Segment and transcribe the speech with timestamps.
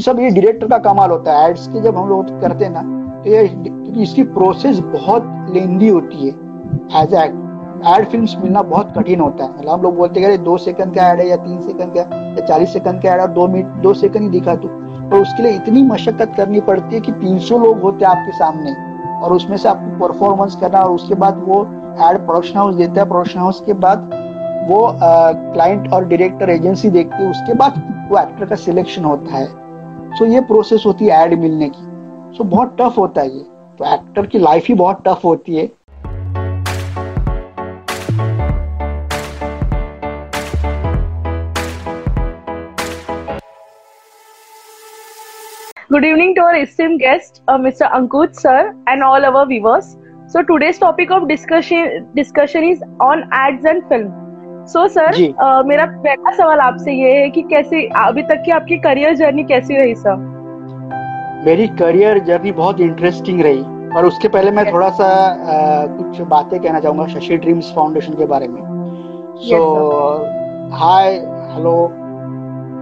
[0.00, 2.82] सब ये डायरेक्टर का कमाल होता है। एड्स के जब हम लोग करते हैं ना
[3.22, 8.92] तो ये क्योंकि इसकी प्रोसेस बहुत लेंदी होती है। एज एक्ट एड फिल्म्स मिलना बहुत
[8.96, 11.60] कठिन होता है। मतलब हम लोग बोलते हैं दो सेकंड का एड है या तीन
[11.60, 14.68] सेकंड का या चालीस सेकंड का एड है दो मिनट दो सेकंड ही दिखा तू
[15.10, 18.74] तो उसके लिए इतनी मशक्कत करनी पड़ती है कि 300 लोग होते हैं आपके सामने
[19.24, 21.62] और उसमें से आपको परफॉर्मेंस करना और उसके बाद वो
[22.08, 24.10] एड प्रोडक्शन हाउस देता है। प्रोडक्शन हाउस के बाद
[24.70, 29.46] वो क्लाइंट और डायरेक्टर एजेंसी देखती है। उसके बाद वो एक्टर का सिलेक्शन होता है।
[30.16, 33.42] सो ये प्रोसेस होती है एड मिलने की सो बहुत टफ होता है ये
[33.78, 35.70] तो एक्टर की लाइफ ही बहुत टफ होती है
[45.90, 47.86] Good evening to our esteemed guest, uh, Mr.
[47.90, 49.96] Ankut sir, and all our viewers.
[50.28, 54.27] So today's topic of discussion discussion is on ads and film.
[54.68, 58.76] So sir, uh, मेरा पहला सवाल आपसे ये है कि कैसे अभी तक की आपकी
[58.78, 60.16] करियर जर्नी कैसी रही सर
[61.46, 63.62] मेरी करियर जर्नी बहुत इंटरेस्टिंग रही।
[63.96, 68.26] और उसके पहले मैं थोड़ा सा आ, कुछ बातें कहना चाहूँगा शशि ड्रीम्स फाउंडेशन के
[68.26, 68.60] बारे में।
[69.48, 69.62] सो
[70.74, 71.10] हाय
[71.54, 71.74] हेलो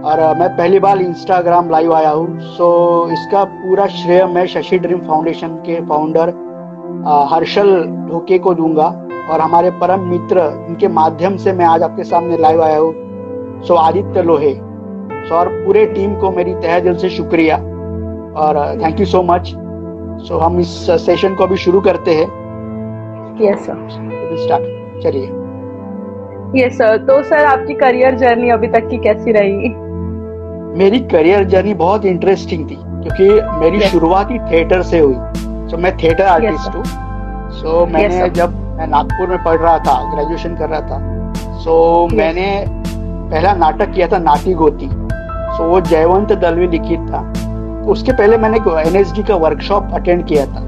[0.09, 2.67] और मैं पहली बार इंस्टाग्राम लाइव आया हूँ। सो
[3.05, 6.33] so, इसका पूरा श्रेय मैं शशि ड्रीम फाउंडेशन के फाउंडर
[7.33, 8.93] हर्षल ढोके को दूँगा।
[9.29, 12.93] और हमारे परम मित्र इनके माध्यम से मैं आज आपके सामने लाइव आया हूँ।
[13.63, 14.53] सो आदित्य लोहे।
[15.27, 17.55] सो और पूरे टीम को मेरी तह दिल से शुक्रिया।
[18.37, 19.53] और thank you so much
[20.27, 22.27] so हम इस सेशन को अभी शुरू करते हैं।
[23.41, 23.87] यस सर
[24.43, 25.27] स्टार्ट चलिए।
[26.55, 29.69] यस सर तो सर आपकी करियर जर्नी अभी तक की कैसी रही?
[30.77, 33.87] मेरी करियर जर्नी बहुत इंटरेस्टिंग थी क्योंकि मेरी yes.
[33.87, 36.83] शुरुआत ही थिएटर से हुई। सो so, मैं थिएटर आर्टिस्ट हूँ।
[37.51, 40.97] सो मैंने yes, जब मैं नागपुर में पढ़ रहा था ग्रेजुएशन कर रहा था।
[41.59, 42.65] सो so, मैंने
[43.31, 47.21] पहला नाटक किया था नाटी गोती। सो so, वो जयवंत दलवी लिखित था।
[47.91, 50.61] उसके पहले मैंने एनएसडी का वर्कशॉप अटेंड किया था।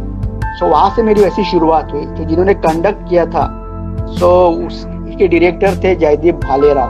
[0.54, 3.46] सो so, वहाँ से मेरी वैसी शुरुआत हुई तो जिन्होंने कंडक्ट किया था।
[4.10, 6.90] सो so, उसके डायरेक्टर थे जयदीप भालेराव।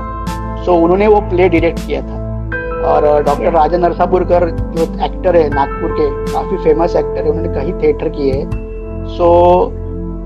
[0.63, 2.19] सो so, उन्होंने वो प्ले डायरेक्ट किया था।
[2.85, 7.74] और डॉक्टर राजा नरसापुरकर जो एक्टर है नागपुर के काफ़ी फ़ेमस एक्टर है उन्होंने कहीं
[7.74, 8.50] थिएटर किए है।
[9.08, 9.29] सो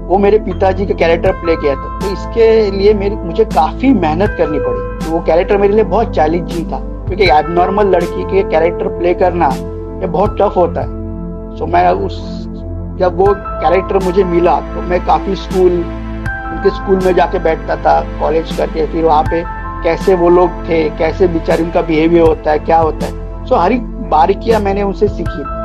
[0.03, 4.35] वो मेरे पिताजी का कैरेक्टर प्ले किया था। तो इसके लिए मेरी, मुझे काफ़ी मेहनत
[4.37, 8.87] करनी पड़ी। तो वो कैरेक्टर मेरे लिए बहुत चैलेंजिंग था। क्योंकि एबनॉर्मल लड़की के कैरेक्टर
[8.87, 9.49] प्ले करना,
[10.01, 12.47] ये बहुत टफ होता है। सो मैं उस,
[12.99, 17.99] जब वो कैरेक्टर मुझे मिला तो मैं काफ़ी स्कूल उनके स्कूल में जाके बैठता था
[18.19, 19.43] कॉलेज करके। फिर वहाँ पे
[19.83, 23.71] कैसे वो लोग थे, कैसे बेचारे उनका बिहेवियर होता है, क्या होता है। सो हर
[23.71, 25.62] एक बारीकियाँ मैंने उनसे सीखी।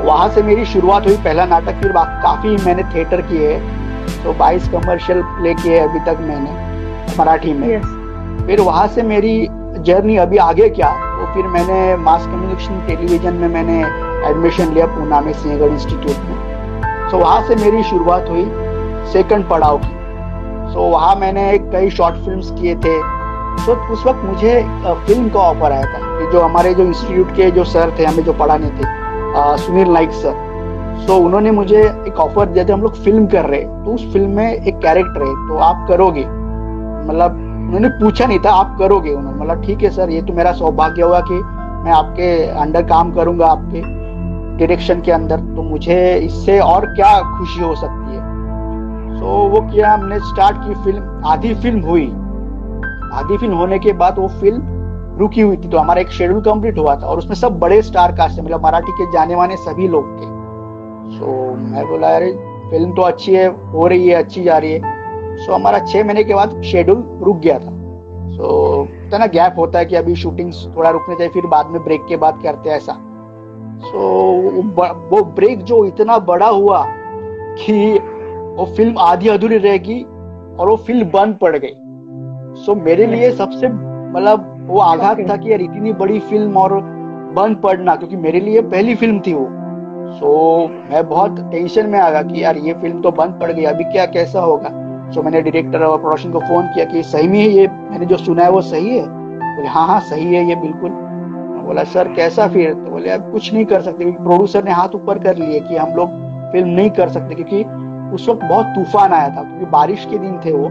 [0.00, 3.58] वहाँ से मेरी शुरुआत हुई पहला नाटक फिर काफ़ी मैंने थिएटर किए
[4.22, 8.46] तो बाईस कमर्शियल प्ले किए अभी तक मैंने मराठी में। Yes.
[8.46, 9.34] फिर वहाँ से मेरी
[9.84, 13.78] जर्नी अभी आगे क्या तो फिर मैंने मास कम्युनिकेशन टेलीविज़न में मैंने
[14.28, 16.36] एडमिशन लिया पूना में सिंहगढ़ इंस्टीट्यूट में।
[17.10, 18.44] सो तो वहाँ से मेरी शुरुआत हुई
[19.12, 22.98] सेकंड पड़ाव की। सो वहाँ मैंने कई शॉर्ट फिल्म्स किए थे।
[23.66, 24.60] तो उस वक्त मुझे
[25.06, 28.32] फ़िल्म का ऑफ़र आया था जो हमारे जो इंस्टीट्यूट के जो सर थे हमें जो
[28.34, 28.98] पढ़ाने थे
[29.36, 30.48] सुनील नाइक सर।
[31.00, 34.30] सो उन्होंने मुझे एक ऑफ़र दिया था हम लोग फ़िल्म कर रहे। तो उस फ़िल्म
[34.30, 36.24] में एक कैरेक्टर है तो आप करोगे?
[37.06, 40.52] मतलब उन्होंने पूछा नहीं था, आप करोगे उन्होंने। मतलब ठीक है सर, ये तो मेरा
[40.52, 41.34] सौभाग्य होगा कि
[41.84, 42.30] मैं आपके
[42.60, 43.80] अंडर काम करूँगा, आपके
[44.58, 48.28] डायरेक्शन के अंदर। तो मुझे इससे और क्या खुशी हो सकती है?
[49.18, 52.06] सो वो किया हमने स्टार्ट की फ़िल्म आधी फ़िल्म हुई।
[53.14, 54.60] आधी फ़िल्म होने के बाद वो फ़िल्म
[55.20, 58.12] रुकी हुई थी तो हमारा एक शेड्यूल कंप्लीट हुआ था और उसमें सब बड़े स्टार
[58.16, 60.28] कास्ट है मतलब मराठी के जाने माने सभी लोग थे।
[61.10, 62.32] सो so, मैं बोला अरे
[62.70, 64.80] फ़िल्म तो अच्छी है हो रही है अच्छी जा रही है।
[65.36, 67.70] सो so, हमारा छह महीने के बाद शेड्यूल रुक गया था।
[68.30, 68.48] सो
[68.82, 72.04] so, ना गैप होता है कि अभी शूटिंग थोड़ा रुकने चाहिए फिर बाद में ब्रेक
[72.08, 72.92] के बाद करते हैं ऐसा।
[73.82, 76.84] सो so, वो ब्रेक जो इतना बड़ा हुआ
[77.58, 77.98] कि
[78.56, 81.74] वो फ़िल्म आधी अधूरी रहेगी और वो फ़िल्म बंद पड़ गई।
[82.56, 86.80] सो मेरे लिए सबसे मतलब वो आघात था कि यार इतनी बड़ी फ़िल्म और
[87.36, 89.46] बंद पड़ना क्योंकि मेरे लिए पहली फ़िल्म थी वो।
[90.10, 90.30] सो
[90.66, 93.64] so, मैं बहुत टेंशन में आ गया कि यार ये फ़िल्म तो बंद पड़ गई
[93.64, 94.68] अभी क्या कैसा होगा?
[94.68, 98.16] सो so, मैंने डायरेक्टर और प्रोडक्शन को फ़ोन किया कि सही में ये मैंने जो
[98.16, 99.06] सुना है वो सही है?
[99.56, 100.90] बोले हाँ हाँ सही है ये बिल्कुल।
[101.66, 104.94] बोला सर कैसा फिर तो बोले अब कुछ नहीं कर सकते क्योंकि प्रोड्यूसर ने हाथ
[104.94, 106.08] ऊपर कर लिए कि हम लोग
[106.52, 107.62] फ़िल्म नहीं कर सकते क्योंकि
[108.14, 110.68] उस वक्त बहुत तूफ़ान आया था क्योंकि बारिश के दिन थे वो।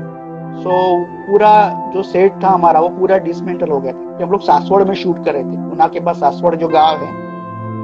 [0.54, 1.52] सो so, पूरा
[1.94, 5.24] जो सेट था हमारा वो पूरा डिसमेंटल हो गया था। हम लोग सासवड़ में शूट
[5.26, 7.12] कर रहे थे उना के पास सासवड़ जो गाँव है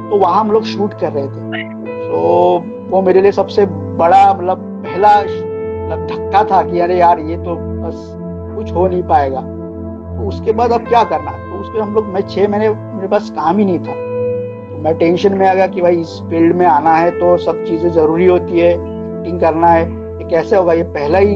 [0.09, 1.63] तो वहाँ हम लोग शूट कर रहे थे।
[2.01, 7.19] सो so, वो मेरे लिए सबसे बड़ा मतलब पहला मतलब धक्का था कि अरे यार
[7.19, 8.13] ये तो बस
[8.55, 11.31] कुछ हो नहीं पाएगा। तो उसके बाद अब क्या करना?
[11.31, 13.93] तो उसके हम लोग मैं छह महीने मेरे पास काम ही नहीं था।
[14.69, 17.63] तो मैं टेंशन में आ गया कि भाई इस फ़ील्ड में आना है तो सब
[17.65, 19.85] चीज़ें ज़रूरी होती है एक्टिंग करना है।
[20.29, 20.73] कैसे होगा?
[20.73, 21.35] ये पहला ही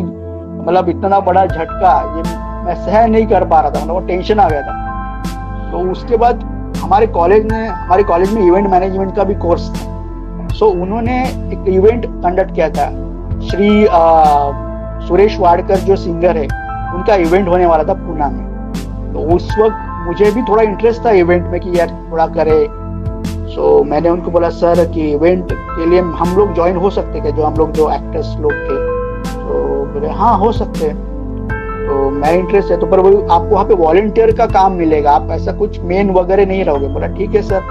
[0.60, 2.24] मतलब इतना बड़ा झटका ये
[2.66, 6.18] मैं सह नहीं कर पा रहा था मतलब वो टेंशन आ गया था। तो उसके
[6.18, 6.44] बाद
[6.78, 9.88] हमारे कॉलेज ने हमारे कॉलेज में इवेंट मैनेजमेंट का भी कोर्स था।
[10.48, 12.90] सो so, उन्होंने एक इवेंट कंडक्ट किया था।
[13.50, 14.00] श्री आ,
[15.08, 16.44] सुरेश वाडकर जो सिंगर है
[16.96, 18.44] उनका इवेंट होने वाला था पूना में।
[19.14, 22.66] तो उस वक्त मुझे भी थोड़ा इंटरेस्ट था इवेंट में कि यार थोड़ा करे।
[23.50, 27.22] सो so, मैंने उनको बोला सर कि इवेंट के लिए हम लोग ज्वाइन हो सकते
[27.22, 28.79] थे जो हम लोग जो एक्टर्स लोग थे।
[29.90, 30.96] तो बोले हाँ हो सकते हैं।
[31.88, 35.30] तो मैं इंटरेस्ट है तो पर वो आपको वहाँ पे वॉलेंटियर का काम मिलेगा। आप
[35.32, 37.62] ऐसा कुछ मेन वगैरह नहीं रहोगे। बोला ठीक है सर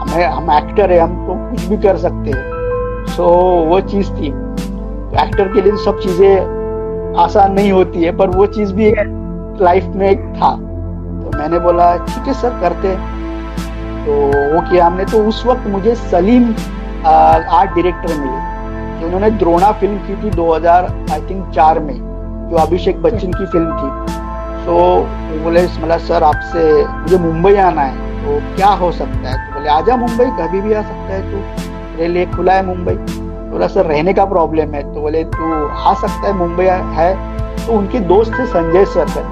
[0.00, 4.10] हमें हम एक्टर है हम तो कुछ भी कर सकते हैं। सो so, वो चीज़
[4.10, 8.92] थी। तो एक्टर के लिए सब चीज़ें आसान नहीं होती है पर वो चीज़ भी
[9.64, 12.94] लाइफ में एक था। तो मैंने बोला ठीक है सर करते
[14.04, 14.12] तो
[14.54, 16.54] वो किया हमने। तो उस वक्त मुझे सलीम
[17.06, 18.51] आर्ट डायरेक्टर मिले।
[19.02, 21.94] जो उन्होंने द्रोणा फ़िल्म की थी 2000 आई थिंक चार में,
[22.50, 23.88] जो अभिषेक बच्चन की फ़िल्म थी।
[24.66, 29.46] तो वो बोले मतलब सर, आपसे मुझे मुंबई आना है तो क्या हो सकता है?
[29.46, 31.38] तो बोले आजा मुंबई, कभी भी आ सकता है तू।
[31.92, 35.94] मेरे लिए खुला है मुंबई। बोला, सर, रहने का प्रॉब्लम है। तो बोले, तू आ
[35.94, 37.14] सकता है, मुंबई है।
[37.56, 39.24] तो उनके दोस्त थे संजय सर थे।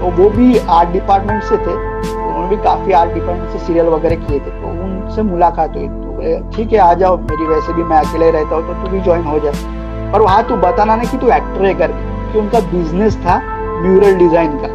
[0.00, 3.86] तो वो भी आर्ट डिपार्टमेंट से थे तो उन्होंने भी काफ़ी आर्ट डिपार्टमेंट से सीरियल
[3.86, 5.88] वगैरह किए थे। तो उनसे मुलाकात हुई।
[6.52, 9.24] ठीक है आ जाओ। मेरी वैसे भी मैं अकेले रहता हूँ तो तू भी ज्वाइन
[9.24, 13.16] हो जाए पर वहाँ तू बताना नहीं कि तू एक्टर है करके क्योंकि उनका बिज़नेस
[13.18, 13.40] था
[13.82, 14.68] म्यूरल डिज़ाइन का।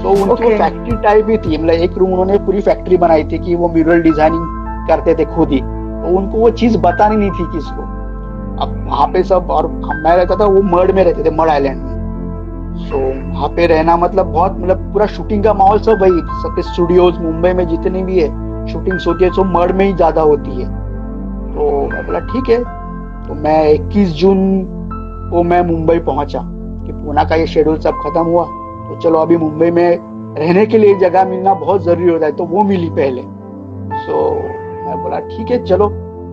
[0.00, 0.58] सो so, उनकी okay.
[0.58, 4.02] फैक्ट्री टाइप ही थी। मतलब एक रूम उन्होंने पूरी फैक्ट्री बनाई थी कि वो म्यूरल
[4.02, 7.82] डिज़ाइनिंग करते थे खुद ही। तो उनको वो चीज़ बतानी नहीं थी किसको।
[8.62, 11.82] अब वहाँ पे सब और मैं रहता था वो मर्ड में रहते थे मर्ड आइलैंड
[11.82, 11.98] में।
[12.80, 16.60] सो so, वहाँ पे रहना मतलब बहुत मतलब पूरा शूटिंग का माहौल सब वही। सब
[16.72, 18.28] स्टूडियोज मुंबई में जितने भी है
[18.72, 20.68] शूटिंग्स होती है सब मर्ड में ही ज़्यादा होती है।
[21.54, 22.58] तो मैं बोला, ठीक है।
[23.28, 24.38] तो मैं 21 जून
[25.32, 26.40] को मैं मुंबई पहुँचा,
[26.86, 30.78] कि पूना का ये शेड्यूल सब खत्म हुआ। तो चलो, अभी मुंबई में रहने के
[30.78, 33.22] लिए जगह मिलना बहुत ज़रूरी होता है तो वो मिली पहले।
[33.96, 34.32] सो
[34.86, 35.88] मैं बोला, ठीक है, चलो।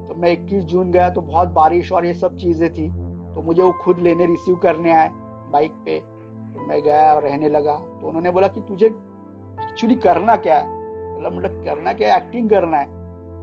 [0.07, 2.89] तो मैं 21 जून गया तो बहुत बारिश और ये सब चीज़ें थी।
[3.35, 5.09] तो मुझे वो खुद लेने रिसीव करने आए
[5.51, 10.35] बाइक पे। तो मैं गया और रहने लगा। तो उन्होंने बोला कि, तुझे एक्चुअली करना
[10.35, 10.76] क्या है?
[11.19, 12.85] मतलब करना क्या है एक्टिंग करना है?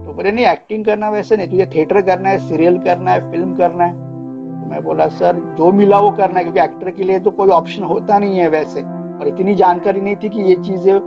[0.04, 3.54] तो बोले नहीं एक्टिंग करना वैसे नहीं तुझे थिएटर करना है सीरियल करना है फ़िल्म
[3.56, 3.92] करना है.
[3.92, 7.48] तो मैं बोला सर जो मिला वो करना है क्योंकि एक्टर के लिए तो कोई
[7.50, 10.98] ऑप्शन होता नहीं है वैसे। और इतनी जानकारी नहीं थी कि ये चीज़ें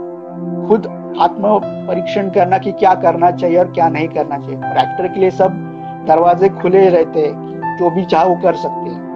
[0.68, 0.86] खुद
[1.20, 5.20] आत्म परीक्षण करना कि क्या करना चाहिए और क्या नहीं करना चाहिए। और एक्टर के
[5.20, 5.52] लिए सब
[6.08, 9.06] दरवाजे खुले रहते हैं जो भी चाहे वो कर सकते हैं।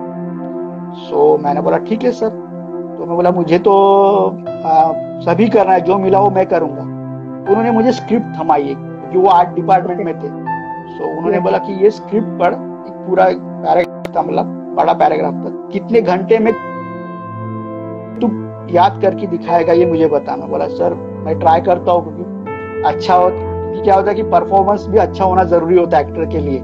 [0.94, 3.74] सो so, मैंने बोला ठीक है सर। तो मैं बोला मुझे तो
[4.64, 6.90] आ, सभी करना है जो मिला वो मैं करूँगा।
[7.42, 8.78] उन्होंने मुझे स्क्रिप्ट थमाई एक
[9.12, 10.28] जो वो आर्ट डिपार्टमेंट में थे।
[10.88, 15.50] सो उन्होंने बोला कि ये स्क्रिप्ट पढ़ एक पूरा पैराग्राफ था मतलब बड़ा पैराग्राफ था।
[15.72, 16.52] कितने घंटे में
[18.20, 18.28] तू
[18.74, 20.94] याद करके दिखाएगा ये मुझे बताना। बोला सर
[21.24, 23.30] मैं ट्राई करता हूँ क्योंकि अच्छा हो।
[23.82, 26.58] क्या होता है कि परफॉर्मेंस भी अच्छा होना ज़रूरी होता है एक्टर के लिए।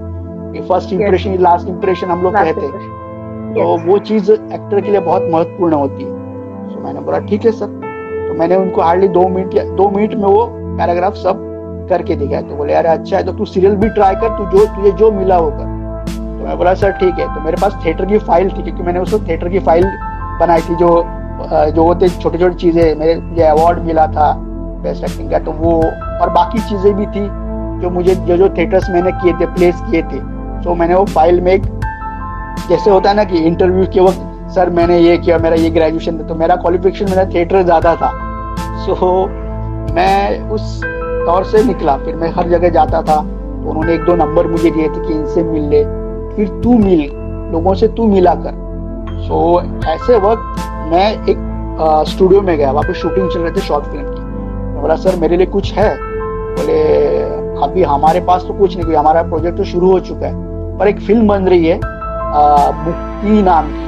[0.69, 5.29] फ़र्स्ट इम्प्रेशन लास्ट इंप्रेशन हम लोग कहते हैं। तो वो चीज़ एक्टर के लिए बहुत
[5.33, 6.11] महत्वपूर्ण होती है।
[6.71, 7.67] तो मैंने बोला ठीक है सर।
[8.29, 10.47] तो मैंने उनको हार्डली दो मिनट दो मिनट में वो
[10.79, 11.47] पैराग्राफ सब
[11.91, 14.65] करके दिखाया तो बोले यार अच्छा है तो तू सीरियल भी ट्राई कर तू जो
[14.75, 15.65] तुझे जो मिला होगा
[16.07, 19.01] तो मैं बोला सर ठीक है। तो मेरे पास थिएटर की फ़ाइल थी क्योंकि मैंने
[19.01, 19.85] उसको थिएटर की फ़ाइल
[20.41, 20.91] बनाई थी जो
[21.75, 24.33] जो होते छोटी छोटी चीज़ें मेरे मुझे अवार्ड मिला था
[24.83, 25.73] बेस्ट एक्टिंग का तो वो
[26.23, 27.27] और बाकी चीज़ें भी थी
[27.83, 30.19] जो मुझे जो जो थिएटर्स मैंने किए थे प्लेस किए थे।
[30.63, 31.67] तो मैंने वो फ़ाइल में एक
[32.69, 36.19] जैसे होता है ना कि इंटरव्यू के वक्त सर मैंने ये किया मेरा ये ग्रेजुएशन
[36.19, 38.11] था। तो मेरा क्वालिफिकेशन मेरा थिएटर ज़्यादा था।
[38.87, 39.48] सो so,
[39.95, 44.15] मैं उस दौर से निकला फिर मैं हर जगह जाता था। तो उन्होंने एक दो
[44.17, 45.83] नंबर मुझे दिए थे कि इनसे मिल ले।
[46.37, 47.09] फिर तू मिल
[47.53, 48.67] लोगों से तू मिला कर।
[49.19, 50.61] सो so, ऐसे वक्त
[50.93, 54.97] मैं एक स्टूडियो में गया वहाँ पे शूटिंग चल रहे थे शॉर्ट फ़िल्म की। बोला
[54.97, 55.91] सर मेरे लिए कुछ है?
[55.99, 56.81] बोले
[57.65, 61.01] अभी हमारे पास तो कुछ नहीं हमारा प्रोजेक्ट तो शुरू हो चुका है। पर एक
[61.01, 63.87] फ़िल्म बन रही है मुक्ति नाम की।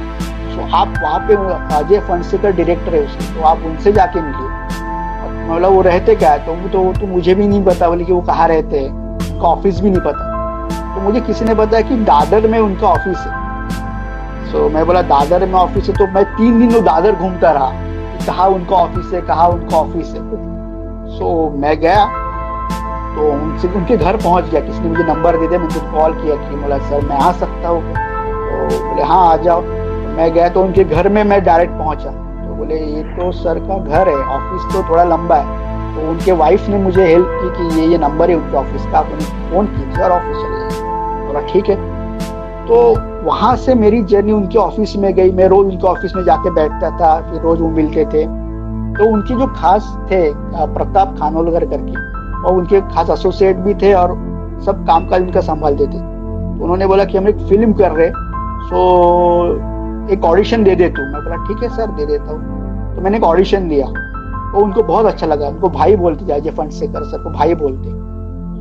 [0.55, 1.35] तो आप वहाँ पे
[1.75, 4.50] अजय फंडसे का डायरेक्टर है उसके तो आप उनसे जाके मिलिए।
[5.51, 6.31] बोला वो रहते क्या?
[6.31, 9.47] है तो तो तो मुझे भी नहीं पता बोले कि वो कहाँ रहते हैं। उनका
[9.47, 13.41] ऑफ़िस भी नहीं पता। तो मुझे किसी ने बताया कि दादर में उनका ऑफ़िस है।
[14.51, 15.93] सो so, मैं बोला दादर में ऑफ़िस है?
[15.95, 17.71] तो मैं तीन दिन वो दादर घूमता रहा।
[18.25, 20.21] कहा उनका ऑफ़िस है कहा उनका ऑफ़िस है?
[21.17, 22.05] सो so, मैं गया।
[23.15, 26.35] तो उनसे उनके घर पहुँच गया। किसी ने मुझे नंबर दे दिया मैंने कॉल किया
[26.35, 27.81] कि बोला सर मैं आ सकता हूँ?
[27.81, 29.61] तो बोले हाँ आ जाओ।
[30.17, 32.30] मैं गया तो उनके घर में मैं डायरेक्ट पहुँचा। तो
[32.61, 36.67] बोले, ये तो सर का घर है, ऑफ़िस तो थोड़ा लंबा है। तो उनके वाइफ
[36.69, 39.65] ने मुझे हेल्प की कि ये ये नंबर है उनके ऑफ़िस का आप उन्हें फ़ोन
[39.67, 41.75] कीजिए और ऑफ़िस चले जाइए। बोला, ठीक है।
[42.67, 42.77] तो
[43.25, 46.89] वहाँ से मेरी जर्नी उनके ऑफ़िस में गई। मैं रोज उनके ऑफ़िस में जाके बैठता
[46.99, 48.25] था, फिर रोज वो मिलते थे।
[48.95, 50.21] तो उनके जो खास थे
[50.73, 51.95] प्रताप खानोलकर करके,
[52.41, 54.13] और उनके खास एसोसिएट भी थे और
[54.65, 58.09] सब काम काज उनका संभालते थे। तो उन्होंने बोला कि हम एक फ़िल्म कर रहे
[58.63, 58.79] सो
[60.13, 62.50] एक ऑडिशन दे दे तू। मैं बोला, ठीक है सर दे देता हूँ।
[62.95, 63.87] तो मैंने एक ऑडिशन दिया
[64.53, 67.55] तो उनको बहुत अच्छा लगा। उनको भाई बोलते जाए फंड से कर सर को भाई
[67.55, 67.89] बोलते।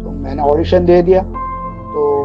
[0.05, 2.25] तो मैंने ऑडिशन दे दिया। तो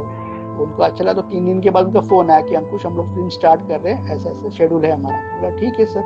[0.63, 3.07] उनको अच्छा लगा। तो तीन दिन के बाद उनका फ़ोन आया कि, अंकुश, हम लोग
[3.07, 6.01] फ़िल्म स्टार्ट कर रहे हैं। ऐसा ऐसा शेड्यूल है हमारा। बोला, ठीक है सर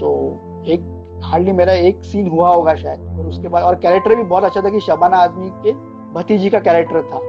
[0.00, 0.88] सो एक
[1.22, 4.62] हार्डली मेरा एक सीन हुआ होगा शायद। और उसके बाद, और कैरेक्टर भी बहुत अच्छा
[4.62, 5.72] था कि शबाना आदमी के
[6.12, 7.20] भतीजी का कैरेक्टर था।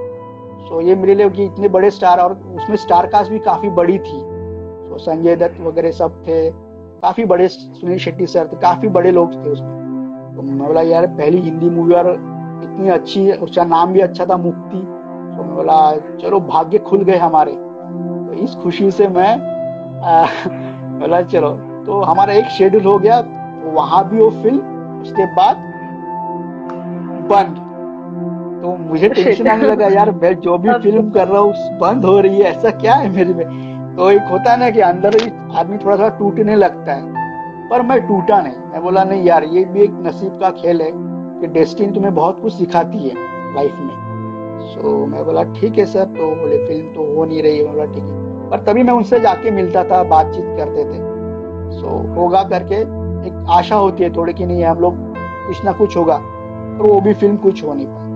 [0.67, 3.97] सो ये मेरे लिए कि इतने बड़े स्टार और उसमें स्टार कास्ट भी काफ़ी बड़ी
[3.97, 4.19] थी।
[4.85, 6.62] सो संजय दत्त वगैरह सब थे।
[7.03, 11.07] काफ़ी बड़े सुनील शेट्टी सर थे काफ़ी बड़े लोग थे उसमें। तो मैं बोला यार
[11.07, 12.09] पहली हिंदी मूवी और
[12.63, 15.79] इतनी अच्छी उसका नाम भी अच्छा था मुक्ति। तो मैं बोला
[16.17, 19.37] चलो भाग्य खुल गए हमारे। तो इस खुशी से मैं
[20.99, 21.51] बोला चलो।
[21.85, 23.19] तो हमारा एक शेड्यूल हो गया
[23.73, 25.55] वहाँ भी वो फ़िल्म उसके बाद
[27.29, 27.61] बंद।
[28.63, 32.19] तो मुझे टेंशन आने लगा यार मैं जो भी फ़िल्म कर रहा हूँ बंद हो
[32.19, 33.72] रही है ऐसा क्या है मेरे में?
[33.97, 37.13] तो एक होता है ना कि अंदर ही आदमी थोड़ा सा टूटने लगता है।
[37.69, 40.91] पर मैं टूटा नहीं। मैं बोला नहीं यार ये भी एक नसीब का खेल है
[41.41, 43.15] कि डेस्टिन तुम्हें बहुत कुछ सिखाती है
[43.55, 44.03] लाइफ में।
[44.61, 47.87] सो so, मैं बोला ठीक है सर। तो बोले फ़िल्म तो हो नहीं रही है।
[47.93, 50.97] ठीक है। पर तभी मैं उनसे जाके मिलता था बातचीत करते थे।
[51.73, 52.75] सो so, होगा करके
[53.27, 54.93] एक आशा होती है थोड़ी कि नहीं हम लोग
[55.47, 58.13] कुछ ना कुछ होगा। पर वो भी फ़िल्म कुछ हो नहीं पाई।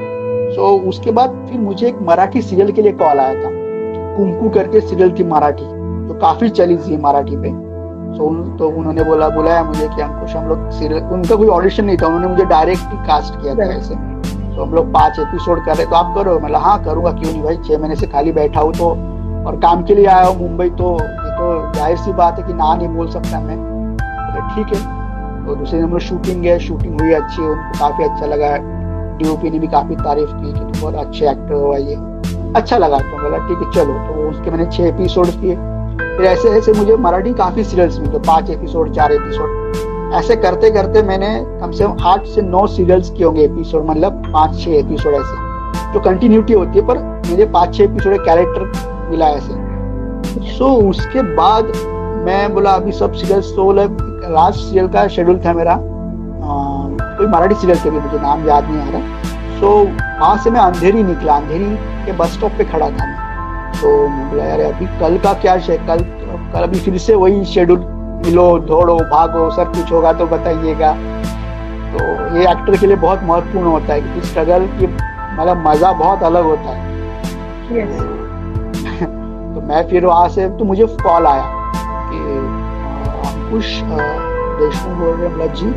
[0.56, 3.67] सो so, उसके बाद फिर मुझे एक मराठी सीरियल के लिए कॉल आया था।
[4.18, 5.66] कुंकू करके सीरियल थी मराठी
[6.08, 7.50] तो काफ़ी चली थी मराठी पे।
[8.08, 11.98] सो तो उन्होंने बोला, बुलाया मुझे कि अंकुश हम लोग सीरियल उनका कोई ऑडिशन नहीं
[11.98, 13.96] था, उन्होंने मुझे डायरेक्ट कास्ट किया था ऐसे।
[14.56, 17.44] तो हम लोग पाँच एपिसोड कर रहे तो आप करो। मतलब हाँ करूँगा, क्यों नहीं
[17.44, 17.58] भाई?
[17.58, 18.90] छह महीने से खाली बैठा हूँ तो
[19.48, 22.54] और काम के लिए आया हूँ मुंबई तो ये तो ज़ाहिर सी बात है कि
[22.54, 23.58] ना नहीं बोल सकता मैं।
[23.98, 28.26] तो ठीक है। तो दूसरे हम लोग शूटिंग गए शूटिंग हुई अच्छी, उनको काफ़ी अच्छा
[28.26, 28.56] लगा।
[29.18, 31.96] डीओपी ने भी काफ़ी तारीफ़ की कि तुम बहुत अच्छे एक्टर हो ये।
[32.58, 35.56] अच्छा लगा तो बोला, ठीक है, चलो। तो उसके मैंने छह एपिसोड किए।
[36.18, 41.02] फिर ऐसे ऐसे मुझे मराठी काफ़ी सीरियल्स मिले, पाँच एपिसोड चार एपिसोड ऐसे करते करते
[41.04, 41.30] मैंने
[41.62, 45.94] कम से कम आठ से नौ सीरियल्स किए होंगे एपिसोड मतलब पाँच, छह एपिसोड ऐसे,
[45.94, 46.98] जो कंटिन्यूटी होती है, पर
[47.30, 51.72] मेरे पाँच, छह एपिसोड कैरेक्टर मिला ऐसे। सो उसके बाद
[52.26, 55.80] मैं बोला, अभी सब सीरियल सो लास्ट सीरियल का शेड्यूल था मेरा।
[57.18, 61.04] कोई मराठी सीरियल थे, मुझे नाम याद नहीं आ रहा। सो वहाँ से मैं अंधेरी
[61.04, 63.16] निकला अंधेरी के बस स्टॉप पे खड़ा था मैं।
[63.74, 66.00] तो मैं बोला यार अभी कल का क्या है कल
[66.54, 67.80] कल अभी फिर से वही शेड्यूल
[68.26, 70.92] मिलो दौड़ो भागो सब कुछ होगा तो बताइएगा।
[71.92, 72.06] तो
[72.38, 76.44] ये एक्टर के लिए बहुत महत्वपूर्ण होता है क्योंकि स्ट्रगल की मतलब मज़ा बहुत अलग
[76.44, 76.86] होता है।
[77.68, 77.92] Yes.
[79.54, 81.46] तो मैं फिर वहाँ से तो मुझे कॉल आया
[82.10, 82.20] कि
[83.28, 85.72] अंकुश देशमुख बोल रहे मतलब जी।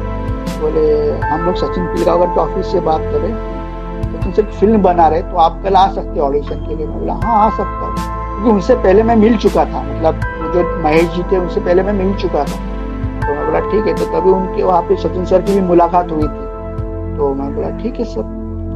[0.61, 0.87] बोले
[1.21, 3.33] हम लोग सचिन पिलगावकर के ऑफ़िस से बात करें
[4.31, 7.15] उनसे फ़िल्म बना रहे तो आप कल आ सकते हो ऑडिशन के लिए। मैं बोला
[7.15, 10.21] हाँ आ सकता हूँ। क्योंकि उनसे पहले मैं मिल चुका था। मतलब
[10.55, 13.95] जो महेश जी थे, उनसे पहले मैं मिल चुका था। तो मैं बोला, ठीक है
[13.95, 17.71] तो तभी उनके वहाँ पे सचिन सर की भी मुलाकात हुई थी। तो मैं बोला,
[17.71, 18.23] ठीक है सर।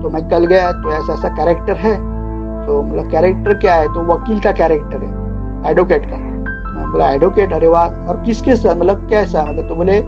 [0.03, 1.97] तो मैं कल गया तो ऐसा ऐसा कैरेक्टर है।
[2.67, 3.89] तो मतलब कैरेक्टर क्या है?
[3.89, 7.89] तो वकील का कैरेक्टर है। एडवोकेट का। मैं बोला एडवोकेट अरे वाह!
[7.89, 8.77] और किसके साथ?
[8.77, 9.43] मतलब कैसा?
[9.43, 9.99] मतलब तो बोले,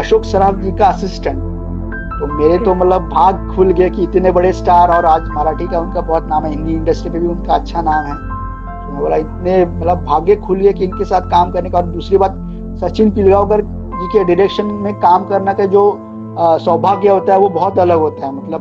[0.00, 1.49] अशोक सराफ जी का असिस्टेंट
[2.20, 5.80] तो मेरे तो मतलब भाग खुल गए कि इतने बड़े स्टार और आज मराठी का
[5.80, 9.66] उनका बहुत नाम है, हिंदी इंडस्ट्री में भी उनका अच्छा नाम है। तो बोला, इतने
[9.66, 12.34] मतलब भाग्य खुल गए कि इनके साथ काम करने का। और दूसरी बात,
[12.80, 15.98] सचिन पिलगावकर जी के डायरेक्शन में काम करने का जो
[16.38, 18.60] सौभाग्य होता है, वो बहुत अलग होता है। मतलब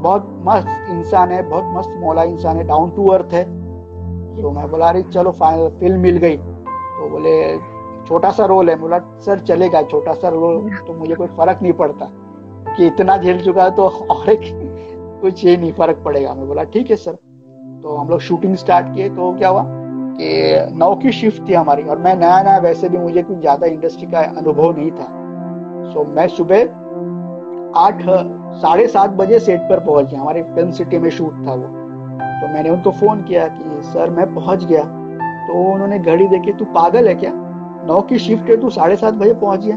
[0.00, 3.44] बहुत मस्त इंसान है, बहुत मस्त मौला इंसान है डाउन टू अर्थ है।
[4.42, 7.58] तो मैं बोला, अरे, चलो फाइनल फ़िल्म मिल गई। तो बोले,
[8.06, 11.72] छोटा सा रोल है। बोला, सर, चलेगा, छोटा सा रोल तो मुझे कोई फ़र्क नहीं
[11.72, 12.06] पड़ता।
[12.66, 14.40] कि इतना झेल चुका है तो और एक
[15.22, 17.12] कुछ ये नहीं फ़र्क पड़ेगा। मैं बोला, ठीक है सर।
[17.82, 19.64] तो हम लोग शूटिंग स्टार्ट किए तो क्या हुआ
[20.16, 23.66] कि नौ की शिफ्ट थी हमारी और मैं नया नया वैसे भी मुझे कुछ ज़्यादा
[23.66, 25.06] इंडस्ट्री का अनुभव नहीं था।
[25.92, 26.62] सो मैं सुबह
[27.78, 28.02] आठ,
[28.60, 31.66] साढ़े सात बजे सेट पर पहुँच गया। हमारे फ़िल्म सिटी में शूट था वो।
[32.40, 34.82] तो मैंने उनको फ़ोन किया कि, सर, मैं पहुँच गया।
[35.48, 37.32] तो उन्होंने घड़ी देखी, तू पागल है क्या?
[37.86, 39.76] नौ की शिफ्ट है, तू साढ़े सात बजे पहुँच गया।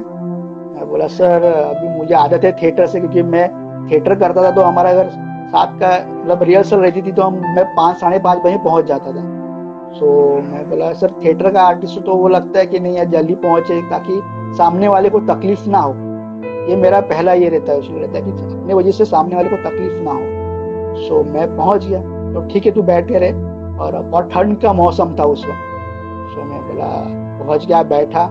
[0.77, 3.45] मैं बोला सर अभी मुझे आदत है थिएटर से क्योंकि मैं
[3.91, 5.09] थिएटर करता था तो हमारा अगर
[5.49, 9.05] सात का मतलब रिहर्सल रहती थी तो हम मैं पाँच साढ़े पाँच बजे पहुँच जाता
[9.05, 9.21] था।
[9.93, 13.05] सो so, मैं बोला सर थिएटर का आर्टिस्ट तो वो लगता है कि नहीं यार
[13.05, 14.21] जल्दी पहुँचे ताकि
[14.57, 15.93] सामने वाले को तकलीफ़ ना हो।
[16.69, 19.49] ये मेरा पहला ये रहता है उसमें रहता है कि अपने वजह से सामने वाले
[19.49, 20.19] को तकलीफ़ ना हो।
[21.07, 21.99] सो so, मैं पहुँच गया।
[22.33, 23.31] तो ठीक है तू बैठे रहे।
[23.77, 25.65] और बहुत ठंड का मौसम था उस वक्त।
[26.33, 26.89] सो so, मैं बोला
[27.45, 28.25] पहुँच गया बैठा।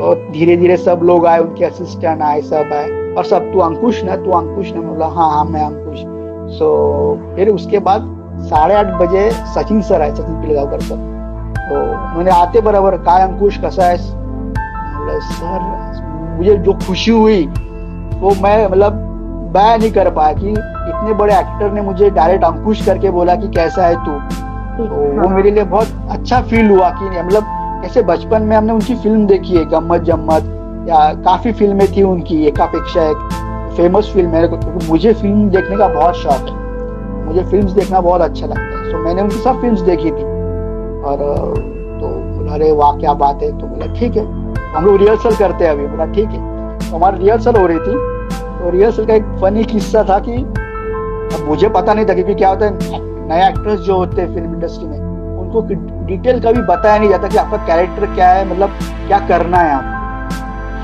[0.00, 4.02] तो धीरे धीरे सब लोग आए उनके असिस्टेंट आए सब आए। और सब तू अंकुश
[4.04, 5.98] ना तू अंकुश ना। बोला हाँ हाँ मैं अंकुश।
[6.58, 6.68] सो
[7.16, 8.06] so, फिर उसके बाद
[8.48, 10.96] साढ़े आठ बजे सचिन सर आए सचिन पिलगावकर सर।
[11.68, 11.82] तो
[12.16, 17.46] मैंने आते बराबर का अंकुश कसा है बोला सर मुझे जो खुशी हुई
[18.20, 19.06] वो मैं मतलब
[19.54, 23.48] बयां नहीं कर पाया कि इतने बड़े एक्टर ने मुझे डायरेक्ट अंकुश करके बोला कि
[23.48, 24.18] कैसा है तू?
[24.76, 28.72] तो वो हाँ। मेरे लिए बहुत अच्छा फील हुआ कि मतलब कैसे बचपन में हमने
[28.72, 30.56] उनकी फ़िल्म देखी है, गम्मत जम्मत,
[30.88, 33.16] या काफ़ी फ़िल्में थी उनकी, एक अपेक्षा, एक
[33.76, 36.60] फ़ेमस फ़िल्म है। क्योंकि मुझे फ़िल्म देखने का बहुत शौक है।
[37.26, 40.24] मुझे फिल्म्स देखना बहुत अच्छा लगता है। सो मैंने उनकी सब फिल्म्स देखी थी।
[41.02, 41.16] और
[42.00, 44.24] तो बोला, अरे वाह, क्या बात है। तो बोला, ठीक है।
[44.74, 48.10] हम लोग रिहर्सल करते हैं अभी। बोला, ठीक है। तो हमारी रिहर्सल हो रही थी।
[48.58, 50.32] तो रिहर्सल का एक फनी किस्सा था कि
[51.36, 52.78] अब मुझे पता नहीं था क्योंकि क्या होता है।
[53.28, 54.98] नए एक्ट्रेस जो होते हैं फ़िल्म इंडस्ट्री में,
[55.38, 55.62] उनको
[56.06, 59.84] डिटेल कभी बताया नहीं जाता कि आपका कैरेक्टर क्या है मतलब क्या करना है आप।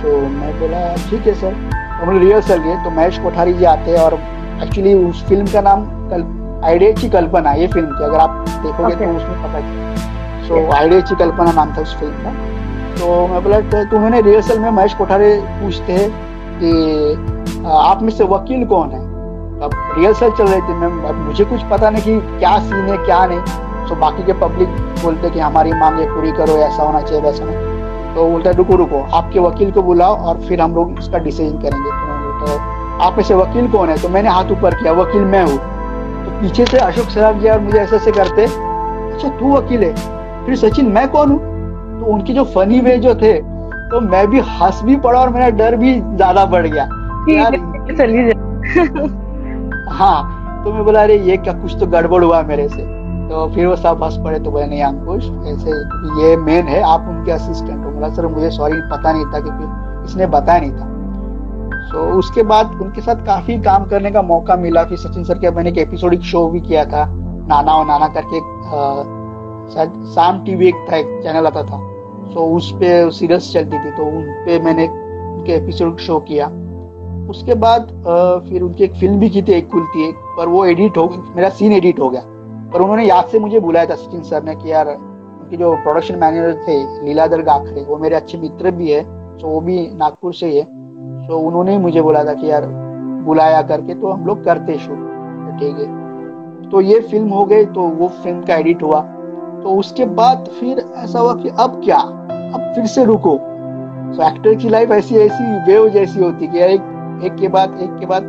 [0.02, 0.80] तो मैं बोला
[1.10, 4.14] ठीक है सर तो हम लोग रिहर्सल गए तो महेश कोठारी जी आते हैं और
[4.62, 6.24] एक्चुअली उस फ़िल्म का नाम कल
[6.64, 9.06] आइडिया की कल्पना ये फ़िल्म की अगर आप देखोगे okay.
[9.06, 12.30] तो उसमें पता चले सो आइडिया की कल्पना नाम था उस फ़िल्म का।
[12.98, 16.08] तो मैं बोला तो उन्होंने रिहर्सल में महेश कोठारी पूछते हैं
[16.62, 16.70] कि
[17.80, 19.00] आप में से वकील कौन है?
[19.64, 22.96] अब रिहर्सल चल रही थी मैम। अब मुझे कुछ पता नहीं कि क्या सीन है
[23.04, 24.68] क्या नहीं। तो बाकी के पब्लिक
[25.02, 28.76] बोलते कि हमारी मांगे पूरी करो ऐसा होना चाहिए वैसा नहीं। तो बोलता है रुको
[28.76, 32.58] रुको आपके वकील को बुलाओ और फिर हम लोग इसका डिसीज़न करेंगे। तो, तो
[33.04, 34.00] आप में से वकील कौन है?
[34.02, 35.56] तो मैंने हाथ ऊपर किया वकील मैं हूँ।
[36.24, 39.94] तो पीछे से अशोक सराब जी और मुझे ऐसे ऐसे करते अच्छा तू वकील है
[40.46, 41.38] फिर सचिन मैं कौन हूँ?
[42.00, 43.32] तो उनके जो फनी वे जो थे
[43.90, 46.88] तो मैं भी हंस भी पड़ा और मेरा डर भी ज़्यादा बढ़ गया।
[47.30, 47.56] यार
[49.90, 52.82] हाँ तो मैं बोला अरे ये क्या कुछ तो गड़बड़ हुआ मेरे से।
[53.28, 55.70] तो फिर वो सब हंस पड़े तो बोले नहीं अंकुश ऐसे
[56.20, 60.04] ये मेन है आप उनके असिस्टेंट हो। बोला सर मुझे सॉरी पता नहीं था क्योंकि
[60.04, 60.94] इसने बताया नहीं था।
[61.86, 65.38] सो so, उसके बाद उनके साथ काफ़ी काम करने का मौका मिला। फिर सचिन सर
[65.38, 67.04] के मैंने एक एपिसोडिक शो भी किया था
[67.48, 68.40] नाना और नाना करके
[69.74, 71.78] शायद शाम टीवी एक था एक चैनल आता था।
[72.26, 76.46] सो so, उस पे सीरियल्स चलती थी तो उन पे मैंने उनके एपिसोड शो किया।
[77.30, 77.88] उसके बाद
[78.48, 81.34] फिर उनकी एक फ़िल्म भी की थी एक कुलती एक पर वो एडिट हो गई
[81.36, 82.22] मेरा सीन एडिट हो गया।
[82.72, 86.18] पर उन्होंने याद से मुझे बुलाया था सचिन सर ने कि यार, उनके जो प्रोडक्शन
[86.18, 89.02] मैनेजर थे लीलाधर गाखरे वो मेरे अच्छे मित्र भी है
[89.38, 90.64] तो वो भी नागपुर से ही है।
[91.28, 92.66] तो उन्होंने मुझे बोला था कि यार,
[93.26, 97.82] बुलाया करके तो हम लोग करते शूट ठीक है। तो ये फ़िल्म हो गई तो
[97.90, 99.00] वो फ़िल्म का एडिट हुआ।
[99.62, 101.96] तो उसके बाद फिर ऐसा हुआ कि अब क्या?
[101.96, 103.36] अब फिर से रुको।
[104.08, 107.96] तो एक्टर की लाइफ ऐसी ऐसी वेव जैसी होती है एक एक के बाद, एक
[108.00, 108.28] के बाद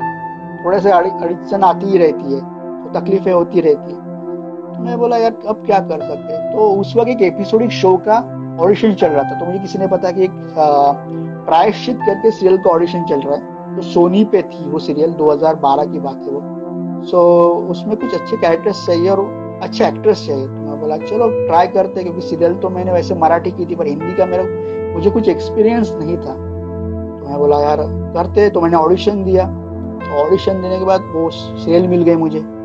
[0.66, 2.40] थोड़े से अड़चन आती ही रहती है
[2.84, 4.06] तो तकलीफें होती रहती है।
[4.78, 6.54] तो मैं बोला यार अब क्या कर सकते हैं?
[6.54, 8.18] तो उस वक्त एक एपिसोडिक शो का
[8.62, 10.32] ऑडिशन चल रहा था। तो मुझे किसी ने पता कि एक
[11.46, 15.86] प्रायश्चित करके सीरियल का ऑडिशन चल रहा है। तो सोनी पे थी वो सीरियल 2012
[15.86, 16.42] की बात है वो।
[17.06, 19.20] सो so, उसमें कुछ अच्छे कैरेक्टर्स चाहिए और
[19.64, 23.52] अच्छे एक्ट्रेस चाहिए। तो मैं बोला चलो ट्राई करते क्योंकि सीरियल तो मैंने वैसे मराठी
[23.52, 24.44] की थी पर हिंदी का मेरा
[24.94, 27.78] मुझे कुछ एक्सपीरियंस नहीं था। तो मैं बोला यार
[28.14, 29.48] करते तो मैंने ऑडिशन दिया।
[30.00, 32.57] तो ऑडिशन देने के बाद वो सीरियल मिल गई मुझे।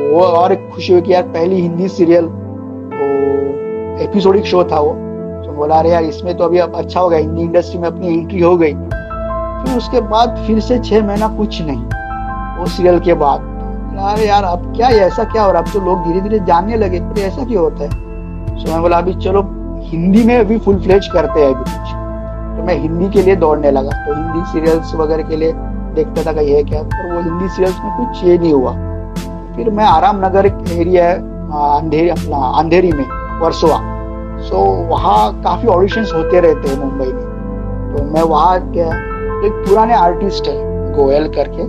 [0.00, 4.92] वो और एक खुशी हुई कि यार, पहली हिंदी सीरियल वो एपिसोडिक शो था वो।
[5.44, 8.08] तो बोला, अरे यार, इसमें तो अभी अब अच्छा हो गया हिंदी इंडस्ट्री में अपनी
[8.08, 11.82] एंट्री हो गई। फिर उसके बाद फिर से छह महीना कुछ नहीं,
[12.58, 13.40] वो सीरियल के बाद।
[14.08, 16.76] अरे यार, अब क्या है ऐसा क्या हो रहा अब तो लोग धीरे धीरे जानने
[16.76, 17.90] लगे तो ऐसा क्यों होता है?
[18.58, 19.42] सो मैं बोला, अभी चलो,
[19.84, 21.88] हिंदी में अभी फुल फ्लेज करते हैं अभी कुछ।
[22.58, 25.52] तो मैं हिंदी के लिए दौड़ने लगा। तो हिंदी सीरियल्स वगैरह के लिए
[25.94, 28.72] देखता था कि ये क्या, पर वो हिंदी सीरियल्स में कुछ ये नहीं हुआ।
[29.58, 31.14] फिर मैं आराम नगर एरिया है
[31.78, 33.04] अंधेरी अपना अंधेरी में
[33.40, 33.78] वर्सोवा।
[34.42, 38.86] सो so, वहाँ काफ़ी ऑडिशंस होते रहते हैं मुंबई में। तो मैं वहाँ क्या
[39.46, 40.54] एक पुराने आर्टिस्ट है
[40.92, 41.64] गोयल करके।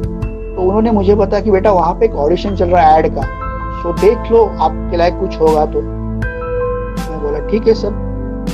[0.56, 3.22] तो उन्होंने मुझे बताया कि बेटा वहाँ पे एक ऑडिशन चल रहा है एड का।
[3.22, 7.90] सो so, देख लो आपके लायक कुछ होगा तो। मैं बोला ठीक है सर।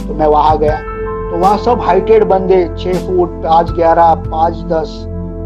[0.07, 4.95] तो मैं वहाँ गया। तो वहाँ सब हाइटेड बंदे छह फुट पाँच ग्यारह पाँच दस।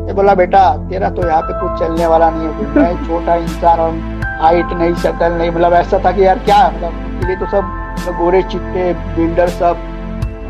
[0.10, 3.80] ये बोला, बेटा, तेरा तो यहाँ पे कुछ चलने वाला नहीं है। मैं छोटा इंसान
[3.80, 3.92] और
[4.40, 8.18] हाइट नहीं, शक्ल नहीं। मतलब ऐसा था कि यार क्या मतलब उनके लिए तो सब
[8.20, 9.84] गोरे चिट्टे बिल्डर सब।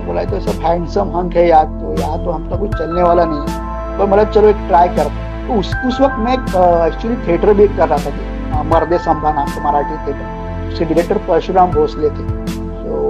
[0.05, 3.25] बोला तो सब हैंडसम हंक है यार तो यहाँ तो हम तो कुछ चलने वाला
[3.25, 5.11] नहीं है। तो मतलब चलो एक ट्राई कर।
[5.47, 6.33] तो उस उस वक्त मैं
[6.87, 11.17] एक्चुअली थिएटर भी कर रहा था कि मर्दे संभा नाम से मराठी थिएटर उसके डायरेक्टर
[11.27, 13.05] परशुराम भोसले थे। तो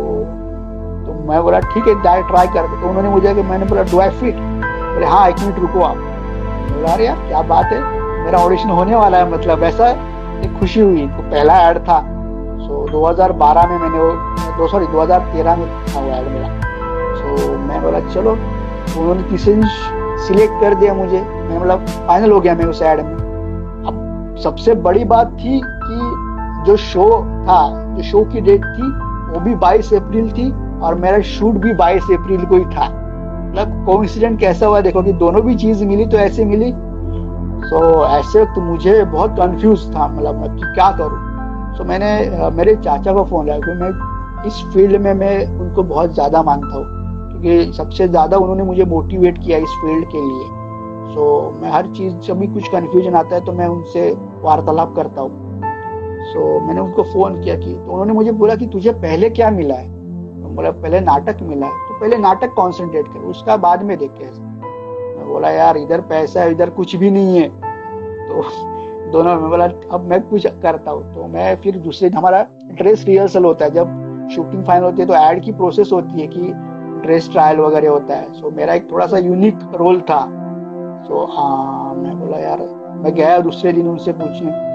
[1.05, 4.19] तो मैं बोला, ठीक है ट्राई कर। तो उन्होंने मुझे कि मैंने बोला डू आई
[4.19, 6.07] फिट बोले हाँ एक मिनट रुको आप।
[6.59, 7.81] बोला, अरे यार, क्या बात है?
[8.25, 9.89] मेरा ऑडिशन होने वाला है मतलब ऐसा
[10.41, 11.99] एक खुशी हुई तो पहला ऐड था।
[12.59, 14.11] सो 2012 में मैंने वो,
[14.57, 16.47] दो सॉरी 2013 में था वो ऐड मेरा।
[17.15, 18.31] सो मैं बोला, चलो।
[18.99, 19.61] उन्होंने किसी
[20.27, 23.15] सिलेक्ट कर दिया मुझे। मैं मतलब फाइनल हो गया मैं उस ऐड में।
[23.87, 26.25] अब सबसे बड़ी बात थी कि
[26.65, 28.91] जो शो था, जो शो की डेट थी,
[29.33, 32.98] वो भी 22 अप्रैल थी और मेरा शूट भी 22 अप्रैल को ही था।
[33.49, 34.81] मतलब कोइंसिडेंट कैसा हुआ?
[34.81, 36.71] देखो कि दोनों भी चीज़ मिली तो ऐसे मिली।
[37.61, 41.27] तो ऐसे तो मुझे बहुत कंफ्यूज था मतलब कि क्या करूँ?
[41.77, 46.13] तो मैंने मेरे चाचा को फ़ोन लगाया क्योंकि मैं इस फ़ील्ड में मैं उनको बहुत
[46.13, 46.85] ज़्यादा मानता हूँ
[47.31, 50.47] क्योंकि सबसे ज़्यादा उन्होंने मुझे मोटिवेट किया इस फ़ील्ड के लिए।
[51.09, 54.09] सो so, मैं हर चीज़ जब भी कुछ कन्फ्यूज़न आता है तो मैं उनसे
[54.41, 55.61] वार्तालाप करता हूँ।
[56.23, 59.49] सो so, मैंने उनको फ़ोन किया कि तो उन्होंने मुझे बोला कि तुझे पहले क्या
[59.51, 59.87] मिला है?
[60.55, 65.49] बोला पहले नाटक मिला है। पहले नाटक कॉन्सेंट्रेट कर, उसका बाद में देख मैं बोला,
[65.49, 67.49] यार, इधर पैसा है, इधर कुछ भी नहीं है।
[68.27, 68.43] तो
[69.11, 73.45] दोनों में बोला, अब मैं कुछ करता हूँ। तो मैं फिर दूसरे हमारा ड्रेस रिहर्सल
[73.45, 76.53] होता है। जब शूटिंग फाइनल होती है तो एड की प्रोसेस होती है कि
[77.07, 80.25] ड्रेस ट्रायल वगैरह होता है। सो मेरा एक थोड़ा सा यूनिक रोल था।
[81.07, 82.59] सो हाँ मैं बोला, यार,
[82.97, 84.69] मैं गया दूसरे दिन उनसे पूछने।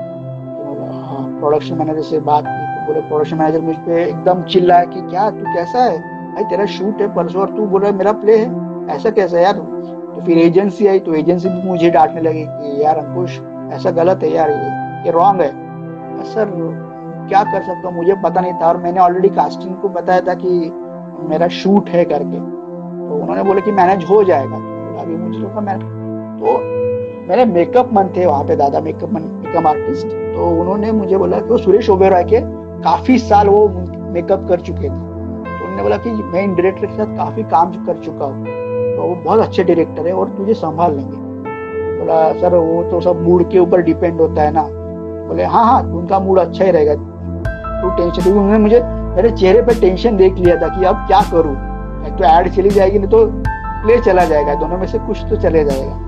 [1.40, 5.00] प्रोडक्शन मैनेजर से बात की। तो बोले प्रोडक्शन मैनेजर मुझ पर एकदम चिल्ला है कि,
[5.00, 6.13] क्या, तू कैसा है?
[6.34, 9.38] भाई, तेरा शूट है परसों और तू बोल रहा है मेरा प्ले है। ऐसा कैसा
[9.38, 9.56] यार?
[10.14, 13.40] तो फिर एजेंसी आई तो एजेंसी भी मुझे डांटने लगी कि यार अंकुश,
[13.72, 14.50] ऐसा गलत है यार
[15.06, 15.50] ये रॉन्ग है।
[16.24, 16.50] सर,
[17.28, 17.96] क्या कर सकता हूँ?
[17.96, 20.48] मुझे पता नहीं था और मैंने ऑलरेडी कास्टिंग को बताया था कि
[21.28, 25.62] मेरा शूट है करके। तो उन्होंने बोला कि मैनेज हो जाएगा। तो अभी मुझे लोग
[25.62, 25.84] मैंने
[26.40, 26.58] तो
[27.28, 31.38] मेरे मेकअप मन थे वहाँ पे, दादा मेकअप मन मेकअप आर्टिस्ट तो उन्होंने मुझे बोला
[31.38, 32.40] कि वो सुरेश ओबेरॉय के
[32.82, 33.68] काफ़ी साल वो
[34.12, 35.13] मेकअप कर चुके थे।
[35.74, 38.44] उन्होंने बोला कि मैं इन डायरेक्टर के साथ काफ़ी काम कर चुका हूँ।
[38.96, 41.16] तो वो बहुत अच्छे डायरेक्टर है और तुझे संभाल लेंगे।
[41.98, 44.62] बोला सर वो तो सब मूड के ऊपर डिपेंड होता है ना।
[45.28, 48.82] बोले हाँ हाँ उनका मूड अच्छा ही रहेगा। तू टेंशन क्योंकि उन्होंने मुझे
[49.16, 51.56] मेरे चेहरे पर टेंशन देख लिया था कि अब क्या करूँ?
[52.08, 53.26] तो ऐड चली जाएगी नहीं तो
[53.84, 56.00] प्ले चला जाएगा। दोनों में से कुछ तो चले जाएगा।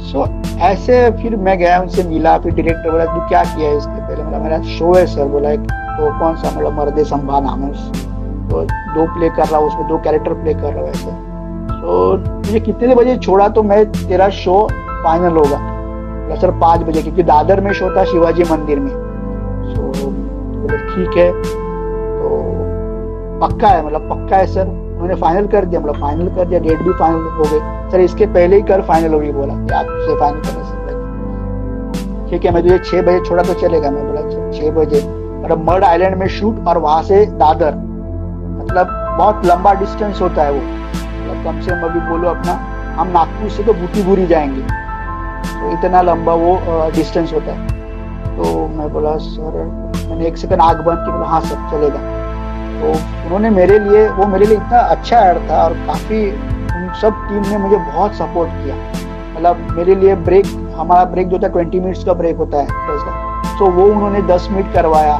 [0.00, 3.76] सो so, ऐसे फिर मैं गया उनसे मिला फिर डायरेक्टर बोला तू क्या किया है
[3.76, 4.22] इसके पहले?
[4.24, 8.06] मतलब मेरा शो है सर बोला तो कौन सा मतलब मर्दे संभा नाम है
[8.50, 11.26] दो प्ले कर रहा हूँ, उसमें दो कैरेक्टर प्ले कर रहा हूँ
[11.80, 14.56] तो मुझे कितने बजे छोड़ा तो मैं तेरा शो
[15.04, 18.90] फाइनल होगा। बोला सर पाँच बजे, क्योंकि दादर में शो था शिवाजी मंदिर में।
[19.68, 22.28] सो बोले, ठीक है। तो
[23.40, 26.82] पक्का है मतलब पक्का है सर। उन्होंने फाइनल कर दिया मतलब फाइनल कर दिया डेट
[26.82, 30.40] भी फाइनल हो गई। सर, इसके पहले ही कर फाइनल होगी, बोला। कि आपसे फाइनल
[30.40, 34.20] करने से पहले। ठीक है, मैं तुझे छह बजे छोड़ा तो चलेगा। मैं बोला
[34.52, 35.00] छह बजे।
[35.44, 37.86] मतलब मर्ड आइलैंड में शूट और वहाँ से दादर।
[38.68, 42.52] मतलब बहुत लंबा डिस्टेंस होता है वो। मतलब कम से कम अभी बोलो अपना,
[42.98, 44.62] हम नागपुर से तो बुटीबुरी जाएँगे।
[45.50, 46.58] तो इतना लंबा वो
[46.94, 49.56] डिस्टेंस होता है। तो मैं बोला, सर,
[50.08, 52.00] मैंने एक सेकंड आग बंद की, बोला हाँ सर, चलेगा।
[52.80, 52.90] तो
[53.24, 57.50] उन्होंने मेरे लिए, वो मेरे लिए इतना अच्छा ऐड था और काफ़ी उन सब टीम
[57.50, 58.76] ने मुझे बहुत सपोर्ट किया।
[59.34, 62.66] मतलब मेरे लिए ब्रेक हमारा ब्रेक जो था ट्वेंटी मिनट्स का ब्रेक होता है
[63.58, 65.14] तो वो उन्होंने दस मिनट करवाया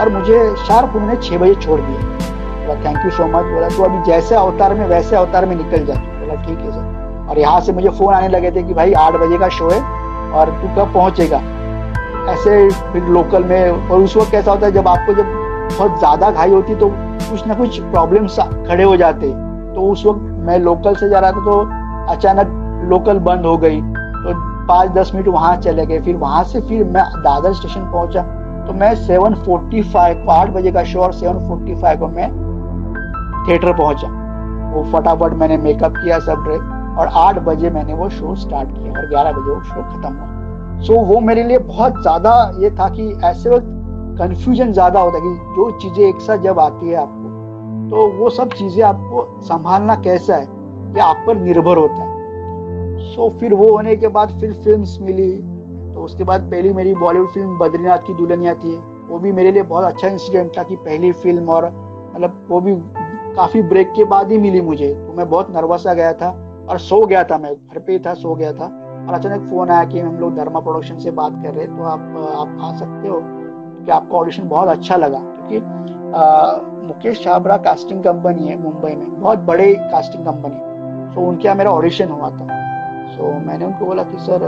[0.00, 2.23] और मुझे शार्प उन्होंने छः बजे छोड़ दिया।
[2.66, 5.84] बोला थैंक यू सो मच बोला तो अभी जैसे अवतार में, वैसे अवतार में निकल
[5.86, 5.94] जा.
[5.94, 9.14] बोला, ठीक है सर और यहाँ से मुझे फ़ोन आने लगे थे कि भाई, आठ
[9.16, 9.80] बजे का शो है
[10.32, 11.36] और तू कब पहुँचेगा?
[12.32, 16.30] ऐसे फिर लोकल में, और उस वक्त कैसा होता है, जब आपको जब बहुत ज़्यादा
[16.30, 16.88] घाई होती तो
[17.30, 18.26] कुछ ना कुछ प्रॉब्लम
[18.68, 19.28] खड़े हो जाते
[19.74, 23.80] तो उस वक्त मैं लोकल से जा रहा था तो अचानक लोकल बंद हो गई।
[23.80, 24.32] तो
[24.66, 28.22] पाँच दस मिनट वहाँ चले गए। फिर वहाँ से फिर मैं दादर स्टेशन पहुँचा।
[28.66, 32.08] तो मैं सेवन फोर्टी फाइव को, आठ बजे का शो और सेवन फोर्टी फाइव को
[32.08, 32.28] मैं
[33.48, 34.08] थिएटर पहुँचा।
[34.74, 36.60] वो फटाफट मैंने मेकअप किया सब ड्रेस,
[36.98, 40.80] और आठ बजे मैंने वो शो स्टार्ट किया, और ग्यारह बजे वो शो खत्म हुआ।
[40.82, 43.66] सो वो मेरे लिए बहुत ज़्यादा ये था कि ऐसे वक्त
[44.18, 47.22] कंफ्यूजन ज़्यादा होता है कि जो चीज़ें एक साथ जब आती है आपको
[47.90, 50.44] तो वो सब चीज़ें आपको संभालना कैसा है?
[50.94, 52.12] ये आप पर निर्भर होता है।
[53.06, 55.30] सो फिर वो होने के बाद फिर फिल्म्स मिली
[55.94, 58.76] तो उसके बाद पहली मेरी बॉलीवुड फ़िल्म बद्रीनाथ की दुल्हनिया थी।
[59.08, 62.72] वो भी मेरे लिए बहुत अच्छा इंसिडेंट था कि पहली फ़िल्म और मतलब वो भी
[63.36, 66.28] काफ़ी ब्रेक के बाद ही मिली मुझे। तो मैं बहुत नर्वस आ गया था
[66.70, 68.64] और सो गया था मैं, घर पे था, सो गया था।
[69.08, 71.82] और अचानक फ़ोन आया कि हम लोग धर्मा प्रोडक्शन से बात कर रहे हैं तो
[71.82, 72.00] आप
[72.38, 73.20] आप आ सकते हो।
[73.84, 79.38] कि आपको ऑडिशन बहुत अच्छा लगा। क्योंकि मुकेश छाबरा कास्टिंग कंपनी है मुंबई में, बहुत
[79.38, 82.46] बड़े कास्टिंग कंपनी सो उनके यहाँ मेरा ऑडिशन हुआ था।
[83.08, 84.44] सो मैंने उनको बोला कि, सर,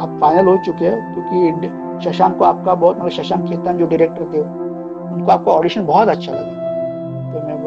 [0.00, 4.24] आप फाइनल हो चुके हैं, क्योंकि शशांक को आपका बहुत मतलब शशांक खेतन जो डायरेक्टर
[4.34, 4.40] थे,
[5.14, 6.67] उनको आपका ऑडिशन बहुत अच्छा लगा।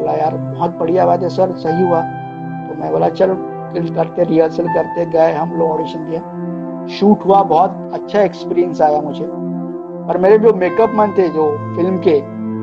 [0.02, 3.34] बोला, यार, बहुत बढ़िया बात है सर, सही हुआ। तो मैं बोला, चलो
[3.96, 6.20] करते रिहर्सल करते, गए हम लोग ऑडिशन दिया
[6.90, 11.98] शूट हुआ, बहुत अच्छा एक्सपीरियंस आया मुझे। और मेरे जो मेकअप मैन थे, जो फ़िल्म
[11.98, 12.20] के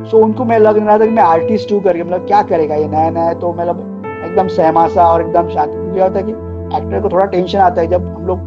[0.09, 2.87] सो उनको मैं लग रहा था कि मैं आर्टिस्ट हूँ करके मतलब क्या करेगा ये
[2.87, 3.79] नया नया तो मतलब
[4.25, 6.31] एकदम सहमा सा और एकदम शांत। क्या होता है कि
[6.77, 8.39] एक्टर को थोड़ा टेंशन आता है, जब हम लोग,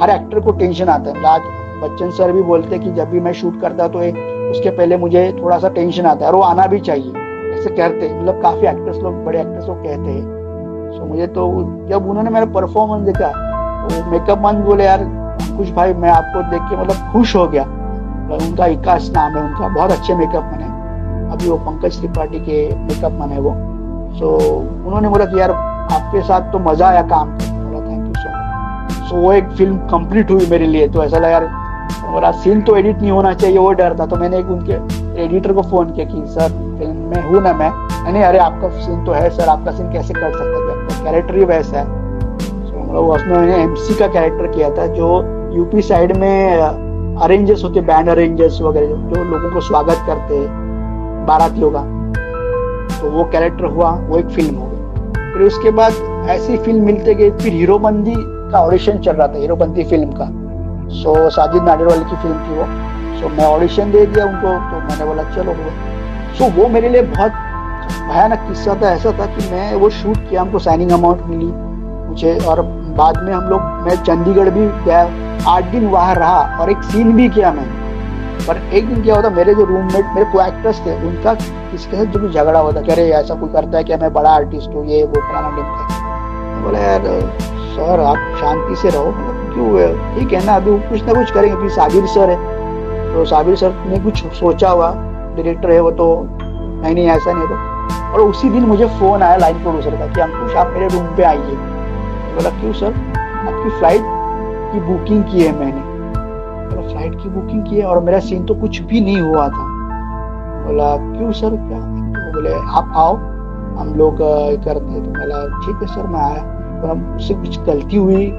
[0.00, 1.40] हर एक्टर को टेंशन आता है। आज
[1.82, 4.16] बच्चन सर भी बोलते हैं कि जब भी मैं शूट करता तो एक
[4.50, 7.12] उसके पहले मुझे थोड़ा सा टेंशन आता है और वो आना भी चाहिए।
[7.60, 10.22] ऐसे कहते हैं। मतलब काफ़ी एक्टर्स लोग, बड़े एक्टर्स लोग कहते हैं।
[10.92, 11.42] सो मुझे तो
[11.88, 13.28] जब उन्होंने मेरा परफॉर्मेंस देखा
[13.82, 15.00] तो मेकअप मैन बोले, यार
[15.56, 19.42] कुछ भाई, मैं आपको देख के मतलब खुश हो गया। मतलब उनका विकास नाम है
[19.44, 23.52] उनका, बहुत अच्छे मेकअप मैन है। अभी वो पंकज त्रिपाठी के मेकअप मैन है वो।
[24.18, 24.36] सो
[24.86, 29.08] उन्होंने बोला कि, यार, आपके साथ तो मज़ा आया काम बोला thank you so much
[29.08, 31.48] so वो एक फ़िल्म कंप्लीट हुई मेरे लिए। तो ऐसा लगा, यार
[32.14, 34.74] मेरा सीन तो एडिट नहीं होना चाहिए, वो डर था। तो मैंने एक उनके
[35.24, 37.70] एडिटर को फ़ोन किया कि, सर, फ़िल्म में हूँ ना मैं?
[38.12, 40.82] नहीं, अरे, आपका सीन तो है, सर, आपका सीन कैसे कर सकते हैं?
[40.82, 45.36] आपका कैरेक्टर ही वैसा है। तो मतलब उसमें मैंने एमसी का कैरेक्टर किया था, जो
[45.52, 46.60] यूपी साइड में
[47.16, 50.70] अरेंजर्स होते बैंड अरेंजर्स वगैरह, जो लोगों को स्वागत करते हैं
[51.26, 51.80] बारातियों का
[53.00, 54.76] तो वो कैरेक्टर हुआ, वो एक फ़िल्म हो गई।
[55.32, 55.92] फिर उसके बाद
[56.28, 60.28] ऐसी फ़िल्म मिलते गए फिर हीरोबंदी का ऑडिशन चल रहा था, हीरोबंदी फ़िल्म का।
[60.94, 62.89] सो साजिद नाडेर की फ़िल्म थी वो।
[63.20, 65.54] सो मैं ऑडिशन दे दिया उनको तो मैंने बोला, चलो
[66.38, 67.32] सो वो मेरे लिए बहुत
[68.02, 71.46] भयानक किस्सा था। ऐसा था कि मैं वो शूट किया, हमको साइनिंग अमाउंट मिली
[72.08, 72.62] मुझे और
[72.96, 75.02] बाद में हम लोग, मैं चंडीगढ़ भी गया।
[75.48, 77.78] आठ दिन वहाँ रहा और एक सीन भी किया मैंने।
[78.46, 82.04] पर एक दिन क्या होता, मेरे जो रूममेट मेरे को एक्टर्स थे, उनका किसके साथ
[82.04, 83.96] जो भी झगड़ा होता, कि अरे, ऐसा कोई करता है क्या?
[83.96, 87.02] मैं बड़ा आर्टिस्ट हूँ, ये, वो, फलाना डिम बोला, यार
[87.74, 89.12] सर आप शांति से रहो।
[89.52, 92.59] क्यों ठीक है ना, अभी कुछ ना कुछ करेंगे फिर साबिर सर है।
[93.12, 94.92] तो साबिर सर ने कुछ सोचा हुआ
[95.36, 99.36] डायरेक्टर है वो तो नहीं नहीं, ऐसा नहीं तो। और उसी दिन मुझे फ़ोन आया
[99.36, 101.56] लाइन प्रोड्यूसर का कि अंकुश, आप मेरे रूम पे आइए।
[102.34, 104.02] बोला, क्यों सर आपकी फ़्लाइट
[104.72, 105.82] की बुकिंग की है मैंने।
[106.68, 109.66] बोला फ़्लाइट की बुकिंग की है और मेरा सीन तो कुछ भी नहीं हुआ था।
[110.66, 111.78] बोला, क्यों सर क्या?
[111.78, 113.16] तो बोले, आप आओ,
[113.78, 114.18] हम लोग
[114.64, 116.42] करते तो बोला, ठीक है सर मैं आया।
[116.82, 118.30] और मुझसे कुछ गलती हुई?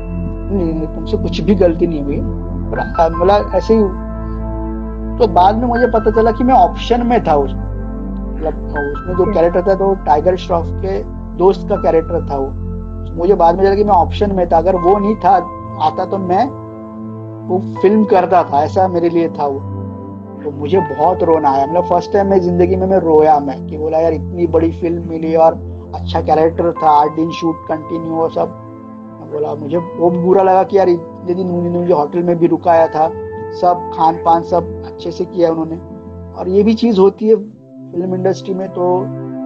[0.96, 3.82] तुमसे कुछ भी गलती नहीं हुई। मतलब ऐसे ही
[5.18, 7.70] तो बाद में मुझे पता चला कि मैं ऑप्शन में था उसमें
[8.36, 8.54] मतलब
[8.94, 11.02] उसमें जो कैरेक्टर था तो टाइगर श्रॉफ के
[11.38, 12.48] दोस्त का कैरेक्टर था वो।
[13.16, 15.36] मुझे बाद में चला कि मैं ऑप्शन में था। अगर वो नहीं था
[15.88, 16.46] आता तो मैं
[17.48, 19.60] वो फ़िल्म करता था ऐसा मेरे लिए था वो।
[20.44, 23.78] तो मुझे बहुत रोना आया। मतलब फ़र्स्ट टाइम मेरी ज़िंदगी में मैं रोया मैं कि
[23.78, 25.54] बोला यार इतनी बड़ी फ़िल्म मिली और
[25.96, 28.58] अच्छा कैरेक्टर था आठ दिन शूट कंटिन्यू और सब
[29.32, 33.08] बोला मुझे वो भी बुरा लगा कि यार उन्होंने मुझे होटल में भी रुकाया था।
[33.52, 35.78] सब खान पान सब अच्छे से किया उन्होंने।
[36.34, 39.06] और ये भी चीज़ होती है फ़िल्म इंडस्ट्री में तो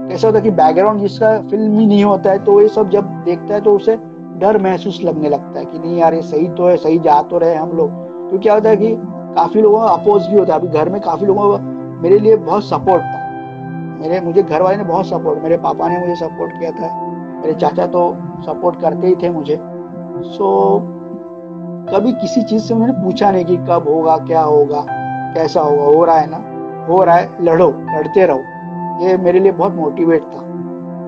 [0.10, 3.06] कैसा होता है कि बैकग्राउंड जिसका फ़िल्म ही नहीं होता है तो ये सब जब
[3.26, 3.96] देखता है तो उसे
[4.40, 7.38] डर महसूस लगने लगता है कि नहीं यार, ये सही तो है, सही जा तो
[7.38, 7.90] रहे हम लोग।
[8.32, 8.96] तो क्या होता है कि
[9.36, 11.64] काफ़ी लोगों का अपोज भी होता है। अभी घर में काफ़ी लोगों का
[12.02, 13.24] मेरे लिए बहुत सपोर्ट था।
[14.02, 16.94] मेरे, मुझे घर वाले ने बहुत सपोर्ट मेरे पापा ने मुझे सपोर्ट किया था।
[17.42, 18.02] मेरे चाचा तो
[18.42, 19.60] सपोर्ट करते ही थे मुझे।
[20.28, 20.78] सो
[21.86, 24.86] कभी किसी चीज़ से उन्होंने पूछा नहीं कि कब होगा, क्या होगा,
[25.34, 26.38] कैसा होगा, हो रहा है ना?
[26.88, 30.42] हो रहा है, लड़ो, लड़ते रहो। ये मेरे लिए बहुत मोटिवेट था।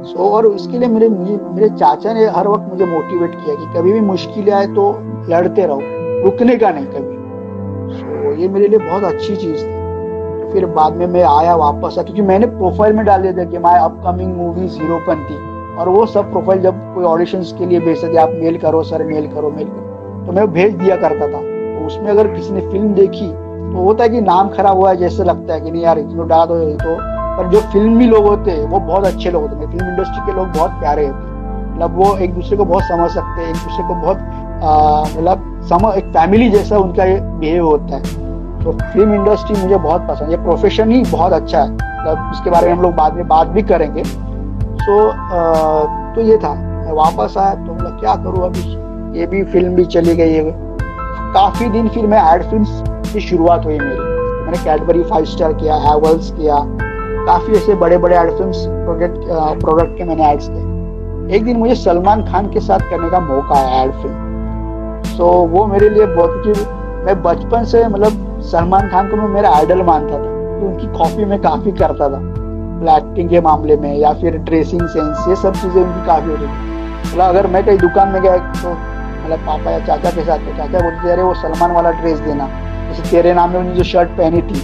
[0.04, 3.94] सो और इसके लिए मेरे मेरे चाचा ने हर वक्त मुझे मोटिवेट किया कि कभी
[3.94, 4.92] भी मुश्किल आए तो
[5.30, 5.80] लड़ते रहो,
[6.24, 11.06] रुकने का नहीं कभी। सो ये मेरे लिए बहुत अच्छी चीज़ थी। फिर बाद में
[11.08, 14.80] मैं आया वापस आया, क्योंकि मैंने प्रोफ़ाइल में डाल दिया था कि माई अपकमिंग मूवीज़
[14.82, 15.38] हीरोपंथी
[15.76, 19.04] और वो सब प्रोफ़ाइल जब कोई ऑडिशन के लिए भेजते थे, आप मेल करो सर
[19.06, 19.87] मेल करो मेल करो।
[20.28, 24.04] तो मैं भेज दिया करता था। तो उसमें अगर किसी ने फ़िल्म देखी तो होता
[24.04, 26.56] है कि नाम खराब हुआ है, जैसे लगता है कि नहीं यार, इतना डाल दो
[26.78, 26.96] तो।
[27.38, 30.34] पर जो फिल्मी लोग होते हैं, वो बहुत अच्छे लोग होते हैं। फ़िल्म इंडस्ट्री के
[30.34, 33.56] लोग बहुत प्यारे होते हैं। मतलब वो एक दूसरे को बहुत समझ सकते हैं, एक
[33.56, 34.18] दूसरे को बहुत
[35.18, 37.04] मतलब समझ, एक फैमिली जैसा उनका
[37.40, 38.02] बिहेव होता है।
[38.64, 42.68] तो फ़िल्म इंडस्ट्री मुझे बहुत पसंद है। प्रोफेशन ही बहुत अच्छा है। मतलब इसके बारे
[42.68, 45.00] में हम लोग बाद में बात भी करेंगे। सो
[46.16, 48.46] तो ये था। मैं वापस आया तो मतलब क्या करूँ?
[48.46, 48.62] अभी
[49.18, 50.52] ये भी फ़िल्म भी चली गई है।
[51.34, 52.66] काफ़ी दिन फिर मैं एड फ़िल्म
[53.04, 54.00] की शुरुआत हुई मेरी।
[54.46, 56.58] मैंने कैडबरी फाइव स्टार किया हैवल्स किया।
[57.26, 58.52] काफ़ी ऐसे बड़े बड़े एड फ़िल्म
[59.60, 63.56] प्रोडक्ट के मैंने एड्स किए। एक दिन मुझे सलमान खान के साथ करने का मौका
[63.58, 69.10] आया एड फ़िल्म सो वो मेरे लिए बहुत क्योंकि मैं बचपन से मतलब सलमान खान
[69.10, 72.20] को मैं मेरा आइडल मानता था। तो उनकी कॉपी में काफ़ी करता था।
[72.98, 76.48] एक्टिंग के मामले में या फिर ड्रेसिंग सेंस ये सब चीज़ें उनकी काफ़ी होती थी।
[77.08, 78.76] मतलब अगर मैं कहीं दुकान में गया तो
[79.28, 82.48] मतलब पापा या चाचा के साथ तो चाचा बोलते अरे, वो सलमान वाला ड्रेस देना।
[82.88, 84.60] जैसे तेरे नाम में जो शर्ट पहनी थी।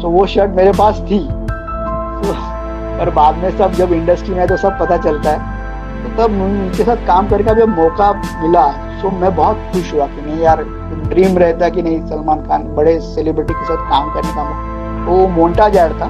[0.00, 2.32] सो वो शर्ट मेरे पास थी। तो
[2.98, 5.54] पर बाद में सब जब इंडस्ट्री में तो सब पता चलता है।
[6.02, 8.66] तो तब उनके साथ काम करके अभी मौका मिला
[9.00, 10.62] सो मैं बहुत खुश हुआ कि नहीं यार
[11.08, 15.68] ड्रीम रहता कि नहीं, सलमान खान बड़े सेलिब्रिटी के साथ काम करने का वो मोन्टा
[15.68, 16.08] जायर था।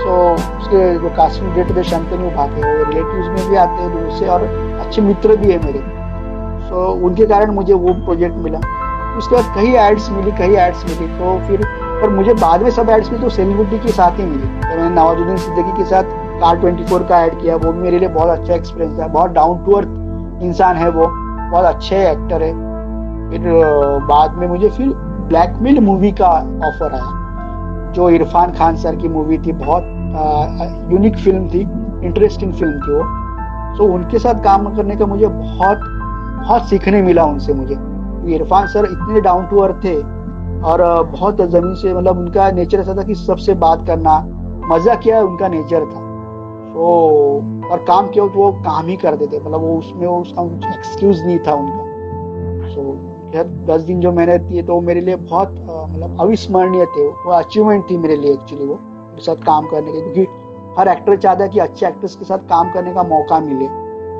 [0.00, 4.18] सो उसके जो कास्टिंग डेट थे शंतनु भाटे वो रिलेटिव्स में भी आते हैं, दूर
[4.18, 4.44] से, और
[4.80, 5.99] अच्छे मित्र भी है मेरे।
[6.70, 8.58] सो उनके कारण मुझे वो प्रोजेक्ट मिला।
[9.18, 11.64] उसके बाद कई एड्स मिली, कई एड्स मिली। तो फिर,
[12.02, 14.94] पर मुझे बाद में सब एड्स भी तो सेलिब्रिटी के साथ ही मिली। तो मैंने
[14.94, 18.54] नवाजुद्दीन सिद्दीकी के साथ कार ट्वेंटी फोर का ऐड किया। वो मेरे लिए बहुत अच्छा
[18.54, 22.52] एक्सपीरियंस था। बहुत डाउन टू अर्थ इंसान है वो। बहुत अच्छे एक्टर है।
[23.30, 23.40] फिर
[24.06, 24.88] बाद में मुझे फिर
[25.28, 26.30] ब्लैकमेल मूवी का
[26.68, 29.82] ऑफ़र आया। जो इरफान खान सर की मूवी थी। बहुत
[30.92, 31.60] यूनिक फ़िल्म थी।
[32.06, 35.80] इंटरेस्टिंग फ़िल्म थी वो। सो उनके साथ काम करने का मुझे बहुत
[36.40, 37.74] बहुत सीखने मिला उनसे मुझे।
[38.34, 39.96] इरफान सर इतने डाउन टू अर्थ थे
[40.62, 44.18] और बहुत ज़मीन से मतलब उनका नेचर ऐसा था कि सबसे बात करना
[44.66, 46.08] मज़ा किया उनका नेचर था।
[46.72, 46.88] तो
[47.70, 50.42] और काम किया तो वो काम ही कर देते मतलब वो उसमें वो उसका
[50.74, 53.10] एक्सक्यूज नहीं था उनका। सो so,
[53.66, 57.96] दस दिन जो मेहनत की तो मेरे लिए बहुत मतलब अविस्मरणीय थे वो। अचीवमेंट थी
[57.98, 61.58] मेरे लिए एक्चुअली वो उनके साथ काम करने के क्योंकि हर एक्टर चाहता है कि
[61.58, 63.66] अच्छे एक्ट्रेस के साथ काम करने का मौका मिले।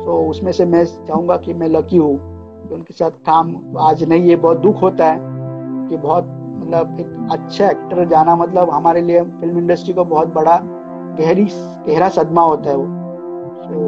[0.00, 2.16] सो so, उसमें से मैं चाहूँगा कि मैं लकी हूँ
[2.68, 5.18] कि उनके साथ काम आज नहीं है बहुत दुख होता है
[5.88, 6.24] कि बहुत
[6.60, 10.58] मतलब एक अच्छा एक्टर जाना मतलब हमारे लिए फ़िल्म इंडस्ट्री को बहुत बड़ा
[11.20, 11.44] गहरी
[11.88, 12.84] गहरा सदमा होता है वो।
[13.64, 13.80] तो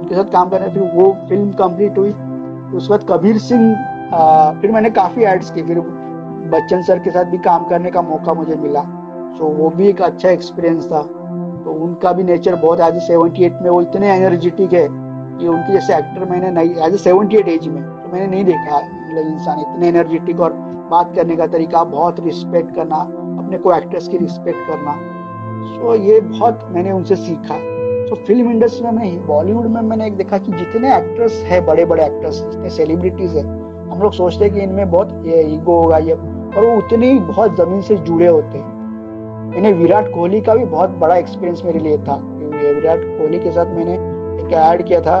[0.00, 2.10] उनके साथ काम करने फिर वो फ़िल्म कंप्लीट हुई।
[2.76, 3.74] उस वक्त कबीर सिंह
[4.60, 5.80] फिर मैंने काफ़ी एड्स की फिर
[6.50, 8.82] बच्चन सर के साथ भी काम करने का मौका मुझे मिला।
[9.38, 13.62] तो वो भी एक अच्छा एक्सपीरियंस था। तो उनका भी नेचर बहुत आज सेवेंटी एट
[13.62, 14.86] में वो इतने एनर्जेटिक है
[15.38, 18.44] कि उनकी जैसे एक्टर मैंने नहीं age a seventy eight age में तो मैंने नहीं
[18.44, 20.52] देखा मतलब इंसान इतने एनर्जेटिक और
[20.90, 22.96] बात करने का तरीका, बहुत रिस्पेक्ट करना,
[23.38, 24.94] अपने को एक्टर्स की रिस्पेक्ट करना।
[25.68, 27.56] सो ये बहुत मैंने उनसे सीखा।
[28.08, 31.84] तो फ़िल्म इंडस्ट्री में मैंने बॉलीवुड में मैंने एक देखा कि जितने एक्टर्स है बड़े
[31.84, 33.42] बड़े एक्टर्स जितने सेलिब्रिटीज है,
[33.90, 37.18] हम लोग सोचते हैं कि इनमें बहुत ये ईगो होगा, ये, और वो उतने ही
[37.18, 41.78] बहुत ज़मीन से जुड़े होते हैं। इन्हें विराट कोहली का भी बहुत बड़ा एक्सपीरियंस मेरे
[41.78, 43.96] लिए था। विराट कोहली के साथ मैंने
[44.46, 45.18] एक ऐड किया था?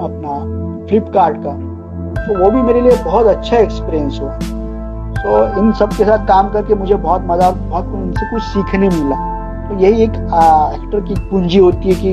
[0.00, 1.70] अपना फ्लिपकार्ट का।
[2.20, 4.38] तो वो भी मेरे लिए बहुत अच्छा एक्सपीरियंस हुआ।
[5.16, 9.16] तो इन सब के साथ काम करके मुझे बहुत मज़ा, बहुत इनसे कुछ सीखने मिला।
[9.68, 12.10] तो यही एक एक्टर की पूंजी होती है कि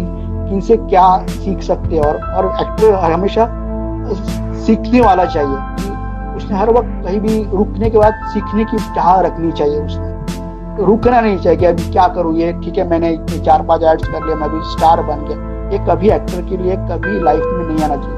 [0.53, 3.49] इनसे क्या सीख सकते हैं। और और एक्टर हमेशा
[4.53, 9.21] सीखने वाला चाहिए। कि उसने हर वक्त कहीं भी रुकने के बाद सीखने की चाह
[9.21, 10.17] रखनी चाहिए उसने।
[10.85, 14.25] रुकना नहीं चाहिए कि अभी क्या करूँ, ये ठीक है, मैंने चार पाँच एड्स कर
[14.25, 17.83] लिया मैं भी स्टार बन गया। ये कभी एक्टर के लिए, कभी लाइफ में नहीं
[17.85, 18.15] आना चाहिए।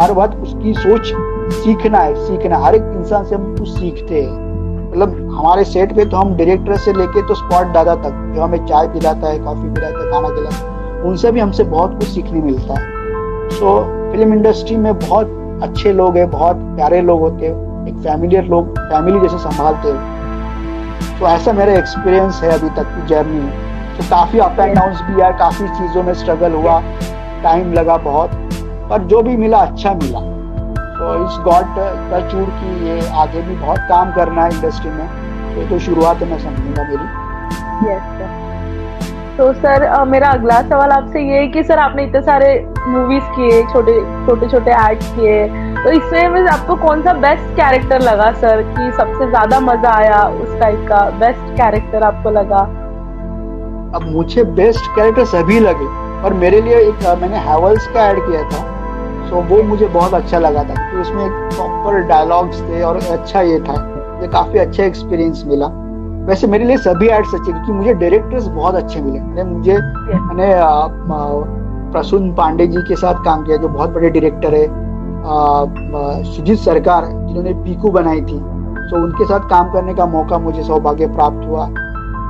[0.00, 1.12] हर वक्त उसकी सोच
[1.54, 4.48] सीखना है, सीखना हर एक इंसान से हम कुछ सीखते हैं।
[4.90, 8.66] मतलब हमारे सेट पे तो हम डायरेक्टर से लेके तो स्पॉट दादा तक, जो हमें
[8.66, 12.40] चाय पिलाता है कॉफ़ी पिलाता है, खाना खिलाता है, उनसे भी हमसे बहुत कुछ सीखने
[12.40, 13.80] मिलता है। सो
[14.12, 18.78] फ़िल्म इंडस्ट्री में बहुत अच्छे लोग हैं, बहुत प्यारे लोग होते हैं, एक फैमिलियर लोग
[18.78, 23.40] फैमिली जैसे संभालते हैं। तो ऐसा मेरा एक्सपीरियंस है अभी तक की जर्नी
[23.96, 26.80] तो काफ़ी अप एंड डाउन भी आए काफ़ी चीज़ों में स्ट्रगल हुआ
[27.42, 28.30] टाइम लगा बहुत,
[28.90, 30.20] पर जो भी मिला अच्छा मिला।
[30.98, 31.78] तो इस गॉड
[32.10, 35.08] टचवुड की ये आगे भी बहुत काम करना है इंडस्ट्री में,
[35.56, 38.38] ये तो शुरुआत मैं समझूँगा मेरी। यस
[39.38, 42.48] तो सर मेरा अगला सवाल आपसे ये है कि सर आपने इतने सारे
[42.78, 43.94] मूवीज़ किए, छोटे
[44.26, 49.28] छोटे छोटे एड्स किए तो इसमें आपको कौन सा बेस्ट कैरेक्टर लगा सर कि सबसे
[49.28, 52.62] ज़्यादा मज़ा आया उस टाइप का बेस्ट कैरेक्टर आपको लगा?
[53.94, 55.86] अब मुझे बेस्ट कैरेक्टर सभी लगे
[56.24, 60.38] और मेरे लिए एक मैंने हैवल्स का ऐड किया था। सो वो मुझे बहुत अच्छा
[60.38, 63.74] लगा था। क्योंकि उसमें प्रॉपर डायलॉग्स थे और अच्छा ये था।
[64.22, 65.66] ये काफ़ी अच्छा एक्सपीरियंस मिला।
[66.26, 70.52] वैसे मेरे लिए सभी एड्स अच्छे क्योंकि मुझे डायरेक्टर्स बहुत अच्छे मिले। मैंने मुझे मैंने
[71.92, 74.66] प्रसून पांडे जी के साथ काम किया जो बहुत बड़े डायरेक्टर है।
[76.24, 78.38] सुजीत सरकार जिन्होंने पीकू बनाई थी।
[78.90, 81.68] तो उनके साथ काम करने का मौका मुझे सौभाग्य प्राप्त हुआ।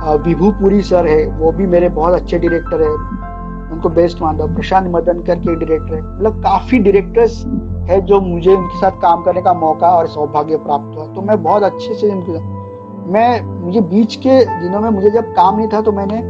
[0.03, 2.89] विभू पुरी सर है, वो भी मेरे बहुत अच्छे डायरेक्टर है।
[3.71, 7.43] उनको बेस्ट मानता हूँ। प्रशांत मदन करके डायरेक्टर है। मतलब काफ़ी डायरेक्टर्स
[7.89, 11.41] है जो मुझे उनके साथ काम करने का मौका और सौभाग्य प्राप्त हुआ। तो मैं
[11.43, 12.39] बहुत अच्छे से उनके
[13.11, 16.21] मैं मुझे बीच के दिनों में मुझे जब काम नहीं था तो मैंने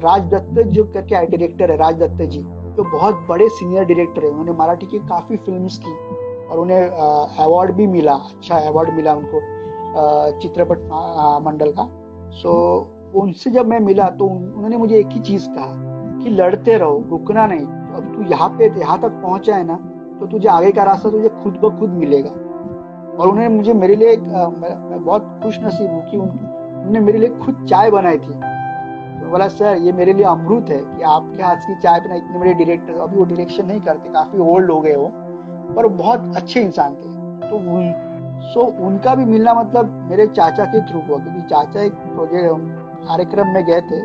[0.00, 4.30] राज दत्त जो करके डायरेक्टर है राज दत्त जी, जो बहुत बड़े सीनियर डायरेक्टर है।
[4.30, 5.92] उन्होंने मराठी की काफ़ी फ़िल्म की
[6.46, 6.88] और उन्हें
[7.44, 9.40] अवार्ड भी मिला। अच्छा अवार्ड मिला उनको
[10.40, 10.88] चित्रपट
[11.44, 11.90] मंडल का।
[12.32, 12.50] सो
[13.16, 15.74] उनसे जब मैं मिला तो उन्होंने मुझे एक ही चीज़ कहा
[16.18, 19.76] कि लड़ते रहो रुकना नहीं। अब तू यहाँ पे यहाँ तक पहुँचा है ना
[20.20, 24.12] तो तुझे आगे का रास्ता तुझे खुद ब खुद मिलेगा। और उन्होंने मुझे मेरे लिए
[24.12, 29.30] एक मैं, बहुत खुश नसीब हूँ कि उन्होंने मेरे लिए खुद चाय बनाई थी। तो
[29.30, 32.52] बोला सर ये मेरे लिए अमृत है कि आपके हाथ की चाय पीना इतने बड़े
[32.54, 35.08] डायरेक्टर अभी वो डायरेक्शन नहीं करते काफ़ी ओल्ड हो गए हो
[35.76, 37.58] पर बहुत अच्छे इंसान थे। तो
[38.38, 42.60] सो so, उनका भी मिलना मतलब मेरे चाचा के थ्रू हुआ क्योंकि चाचा एक प्रोजेक्ट
[43.08, 44.00] कार्यक्रम में गए थे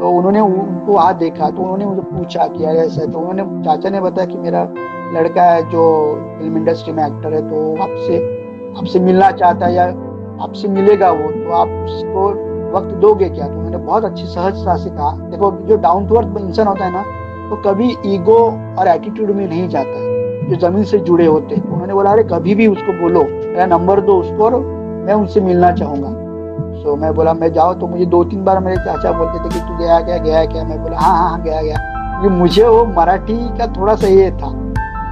[0.00, 4.00] तो उन्होंने उनको आज देखा तो उन्होंने मुझे पूछा कि ऐसा तो उन्होंने चाचा ने
[4.00, 4.68] बताया कि मेरा
[5.14, 8.18] लड़का है जो फ़िल्म इंडस्ट्री में एक्टर है तो आपसे
[8.78, 9.84] आपसे मिलना चाहता है या
[10.44, 12.28] आपसे मिलेगा वो तो आप उसको
[12.78, 13.48] वक्त दोगे क्या?
[13.48, 16.92] तो मैंने बहुत अच्छी सहजता से कहा देखो जो डाउन टू अर्थ इंसान होता है
[16.92, 17.02] ना
[17.50, 18.38] तो कभी ईगो
[18.78, 22.22] और एटीट्यूड में नहीं जाता है जो ज़मीन से जुड़े होते हैं। उन्होंने बोला अरे
[22.22, 24.54] कभी भी उसको बोलो मेरा नंबर दो उसको और
[25.06, 26.08] मैं उनसे मिलना चाहूँगा।
[26.74, 29.48] सो so, मैं बोला मैं जाओ तो मुझे दो तीन बार मेरे चाचा बोलते थे
[29.54, 31.76] कि तू गया क्या गया क्या मैं बोला हाँ हाँ हाँ गया गया।
[32.20, 34.46] क्योंकि मुझे वो मराठी का थोड़ा सा ये था।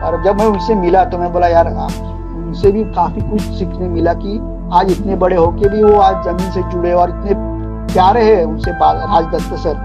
[0.06, 4.14] और जब मैं उनसे मिला तो मैं बोला यार उनसे भी काफ़ी कुछ सीखने मिला
[4.14, 4.38] कि
[4.72, 7.34] आज इतने बड़े होके भी वो आज ज़मीन से जुड़े और इतने
[7.92, 9.76] प्यारे है उनसे राज दत्त सर।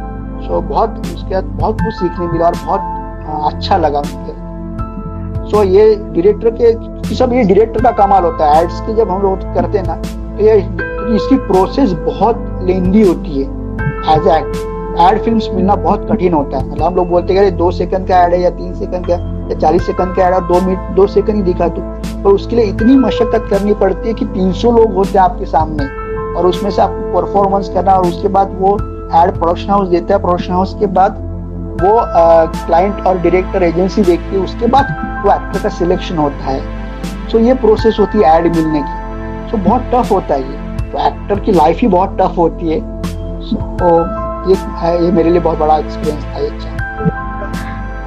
[0.48, 5.96] सो बहुत उसके बाद बहुत कुछ सीखने मिला और बहुत अच्छा लगा उनके। सो ये
[5.96, 6.74] डायरेक्टर के
[7.14, 9.96] सब ये डायरेक्टर का कमाल होता है। एड्स की जब हम लोग करते हैं ना
[9.96, 10.58] तो ये
[11.16, 13.48] इसकी प्रोसेस बहुत लेंदी होती है।
[14.16, 17.70] एज एक्ट एड फ़िल्म मिलना बहुत कठिन होता है। मतलब हम लोग बोलते हैं दो
[17.72, 19.14] सेकंड का एड है या तीन सेकंड का
[19.50, 22.66] या चालीस सेकंड का एड है, दो मिनट, दो सेकंड ही दिखा तो उसके लिए
[22.66, 25.84] इतनी मशक्कत करनी पड़ती है कि 300 लोग होते हैं आपके सामने।
[26.36, 30.20] और उसमें से आपको परफॉर्मेंस करना और उसके बाद वो एड प्रोडक्शन हाउस देता है।
[30.22, 31.24] प्रोडक्शन हाउस के बाद
[31.82, 32.00] वो
[32.66, 34.96] क्लाइंट और डायरेक्टर एजेंसी देखती है उसके बाद
[35.26, 36.60] वो एक्टर का सिलेक्शन होता है।
[37.32, 41.06] सो ये प्रोसेस होती है एड मिलने की। सो बहुत टफ होता है ये। तो
[41.08, 42.80] एक्टर की लाइफ ही बहुत टफ होती है।
[43.80, 43.90] तो
[44.50, 44.56] ये
[45.06, 46.70] ये मेरे लिए बहुत बड़ा एक्सपीरियंस था ये अच्छा।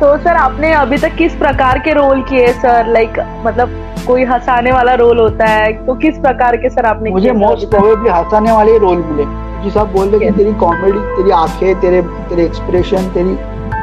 [0.01, 2.87] तो सर आपने अभी तक किस प्रकार के रोल किए सर?
[2.89, 3.71] लाइक मतलब
[4.07, 8.11] कोई हंसाने वाला रोल होता है तो किस प्रकार के सर आपने मुझे मोस्ट प्रोबेबली
[8.11, 9.25] हंसाने वाले रोल मिले।
[9.62, 13.35] जी साहब बोल रहे कि तेरी कॉमेडी तेरी आँखें तेरे तेरे एक्सप्रेशन तेरी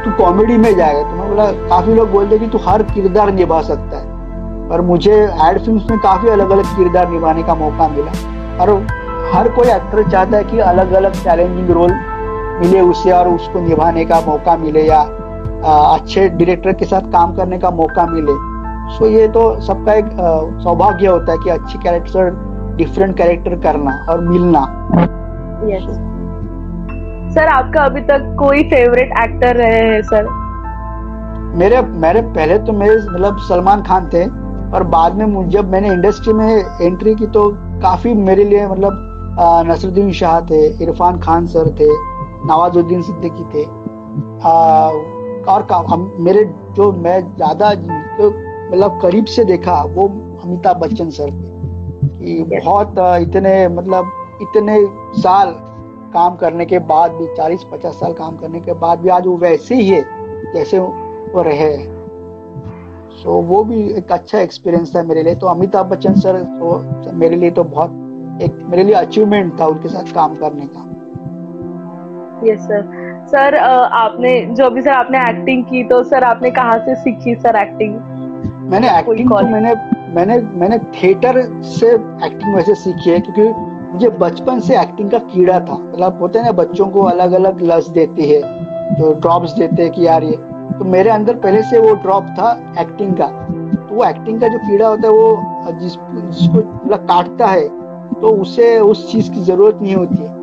[0.04, 3.62] तू कॉमेडी में जाएगा। तो मैं बोला काफ़ी लोग बोलते कि तू हर किरदार निभा
[3.64, 4.05] सकता है।
[4.70, 8.12] पर मुझे एड फ़िल्म में काफ़ी अलग अलग किरदार निभाने का मौका मिला।
[8.60, 8.70] और
[9.34, 11.92] हर कोई एक्टर चाहता है कि अलग अलग चैलेंजिंग रोल
[12.60, 15.00] मिले उसे और उसको निभाने का मौका मिले या
[15.66, 18.34] अच्छे डायरेक्टर के साथ काम करने का मौका मिले।
[18.96, 20.10] सो ये तो सबका एक
[20.64, 22.30] सौभाग्य होता है कि अच्छी कैरेक्टर
[22.78, 24.62] डिफरेंट कैरेक्टर करना और मिलना।
[25.66, 25.86] Yes.
[27.36, 30.28] सर आपका अभी तक कोई फेवरेट एक्टर रहे हैं सर
[31.58, 34.26] मेरे मेरे पहले तो मेरे मतलब सलमान खान थे।
[34.76, 36.48] और बाद में जब मैंने इंडस्ट्री में
[36.82, 37.50] एंट्री की तो
[37.82, 41.88] काफ़ी मेरे लिए मतलब नसरुद्दीन शाह थे इरफान खान सर थे
[42.48, 43.64] नवाजुद्दीन सिद्दीकी थे।
[44.44, 44.90] आ,
[45.48, 46.44] और हम मेरे
[46.76, 48.30] जो मैं ज़्यादा तो
[48.72, 50.08] मतलब करीब से देखा वो
[50.44, 51.54] अमिताभ बच्चन सर थे।
[52.18, 54.12] कि बहुत इतने मतलब
[54.42, 54.78] इतने
[55.22, 55.52] साल
[56.14, 59.76] काम करने के बाद भी 40-50 साल काम करने के बाद भी आज वो वैसे
[59.76, 60.02] ही है
[60.54, 61.74] जैसे वो रहे
[63.16, 67.12] सो so, वो भी एक अच्छा एक्सपीरियंस था मेरे लिए। तो अमिताभ बच्चन सर तो
[67.16, 70.82] मेरे लिए तो बहुत एक मेरे लिए अचीवमेंट था उनके साथ काम करने का।
[72.44, 76.96] यस सर सर आपने जो भी सर आपने एक्टिंग की तो सर आपने कहाँ से
[76.96, 77.96] सीखी सर एक्टिंग
[78.72, 79.74] मैंने एक्टिंग तो मैंने
[80.16, 83.48] मैंने मैंने थिएटर से एक्टिंग वैसे सीखी है क्योंकि
[83.94, 87.62] मुझे बचपन से एक्टिंग का कीड़ा था। मतलब होते हैं ना बच्चों को अलग अलग
[87.64, 88.42] लस देती है
[88.96, 90.38] जो ड्रॉप्स देते हैं कि यार ये
[90.80, 94.58] तो मेरे अंदर पहले से वो ड्रॉप था एक्टिंग का। तो वो एक्टिंग का जो
[94.60, 97.68] कीड़ा होता है, वो जिस, जिसको मतलब काटता है
[98.16, 100.34] तो उसे, उस चीज़ की ज़रूरत नहीं होती है।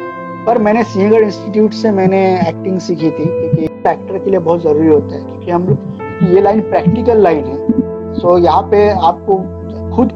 [0.47, 4.89] पर मैंने सिंहगढ़ इंस्टीट्यूट से मैंने एक्टिंग सीखी थी, क्योंकि एक्टर के लिए बहुत ज़रूरी
[4.89, 9.37] होता है, क्योंकि हम लोग ये लाइन प्रैक्टिकल लाइन है। सो यहाँ पे आपको
[9.97, 10.13] खुद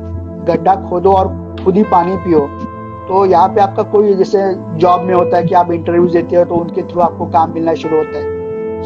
[0.49, 1.29] गड्ढा खोदो और
[1.65, 2.41] खुद ही पानी पियो।
[3.09, 4.43] तो यहाँ पे आपका कोई जैसे
[4.79, 7.75] जॉब में होता है कि आप इंटरव्यू देते हो तो उनके थ्रू आपको काम मिलना
[7.75, 8.36] शुरू होता है।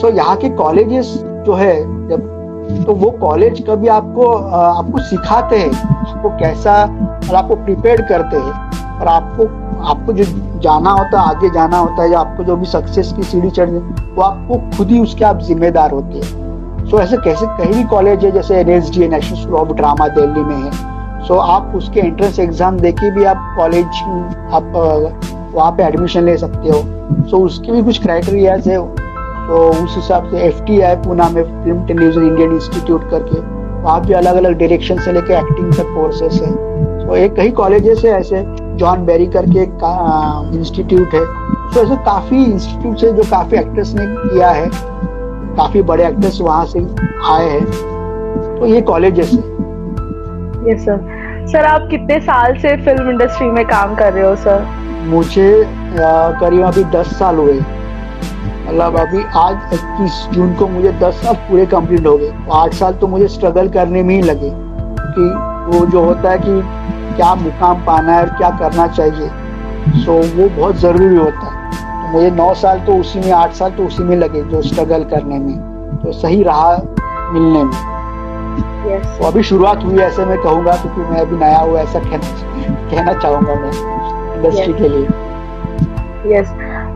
[0.00, 1.06] सो so, यहाँ के कॉलेजेस
[1.46, 1.74] जो है
[2.08, 6.72] जब तो वो कॉलेज कभी आपको आपको सिखाते हैं आपको कैसा
[7.28, 9.44] और आपको प्रिपेयर करते हैं और आपको
[9.90, 10.24] आपको जो
[10.60, 13.78] जाना होता है आगे जाना होता है या आपको जो भी सक्सेस की सीढ़ी चढ़नी
[14.14, 17.84] वो आपको खुद ही उसके आप जिम्मेदार होते हैं। सो so, ऐसे कैसे कहीं भी
[17.88, 21.40] कॉलेज है जैसे N S D national school of drama Delhi में है सो so,
[21.40, 23.84] आप उसके एंट्रेंस एग्ज़ाम देके भी आप कॉलेज
[24.52, 24.72] आप
[25.54, 28.78] वहाँ पे एडमिशन ले सकते हो। सो so, उसके भी कुछ क्राइटेरियाज है
[29.50, 33.38] तो उस हिसाब से एफ़ टी है पूना में फ़िल्म टेलीविज़न इंडियन इंस्टीट्यूट करके
[33.82, 36.50] वहाँ भी अलग अलग डायरेक्शन से लेके एक्टिंग तक कोर्सेस है।
[37.00, 38.42] तो एक कई कॉलेजेस है ऐसे
[38.78, 41.24] जॉन बेरी करके एक इंस्टीट्यूट है।
[41.74, 44.68] तो ऐसे काफ़ी इंस्टीट्यूट है जो काफ़ी एक्टर्स ने किया है
[45.56, 46.80] काफ़ी बड़े एक्टर्स वहाँ से
[47.30, 47.64] आए हैं।
[48.58, 53.94] तो ये कॉलेजेस है। यस सर सर आप कितने साल से फ़िल्म इंडस्ट्री में काम
[53.96, 54.64] कर रहे हो सर
[55.08, 55.50] मुझे
[55.96, 57.60] करीब अभी दस साल हुए।
[58.70, 62.92] मतलब अभी आज इक्कीस जून को मुझे दस साल पूरे कंप्लीट हो गए। आठ साल
[62.92, 64.50] तो मुझे स्ट्रगल करने में ही लगे
[65.06, 65.24] कि
[65.70, 66.60] वो जो होता है कि
[67.16, 69.28] क्या मुकाम पाना है और क्या करना चाहिए।
[70.04, 71.70] सो वो बहुत ज़रूरी होता है।
[72.02, 75.04] तो मुझे नौ साल तो उसी में आठ साल तो उसी में लगे जो स्ट्रगल
[75.04, 75.56] करने में।
[75.96, 76.70] तो सही रहा
[77.32, 77.72] मिलने में।
[78.86, 79.06] Yes.
[79.18, 83.12] तो अभी शुरुआत हुई ऐसे मैं कहूँगा क्योंकि मैं अभी नया हुआ ऐसा कहना कहना
[83.12, 83.72] चाहूँगा मैं
[84.36, 84.82] इंडस्ट्री yes.
[84.82, 86.48] के लिए। Yes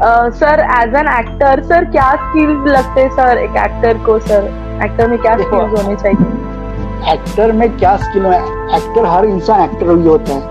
[0.02, 4.46] sir as an actor sir क्या स्किल्स लगते हैं सर एक एक्टर को सर?
[4.84, 7.12] एक्टर में क्या स्किल्स होने चाहिए?
[7.12, 8.40] एक्टर में क्या स्किल है?
[8.76, 10.42] एक्टर हर इंसान एक्टर ही होता है।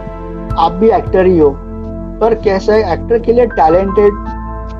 [0.60, 1.50] आप भी एक्टर ही हो।
[2.22, 4.26] पर कैसा है एक्टर के लिए टैलेंटेड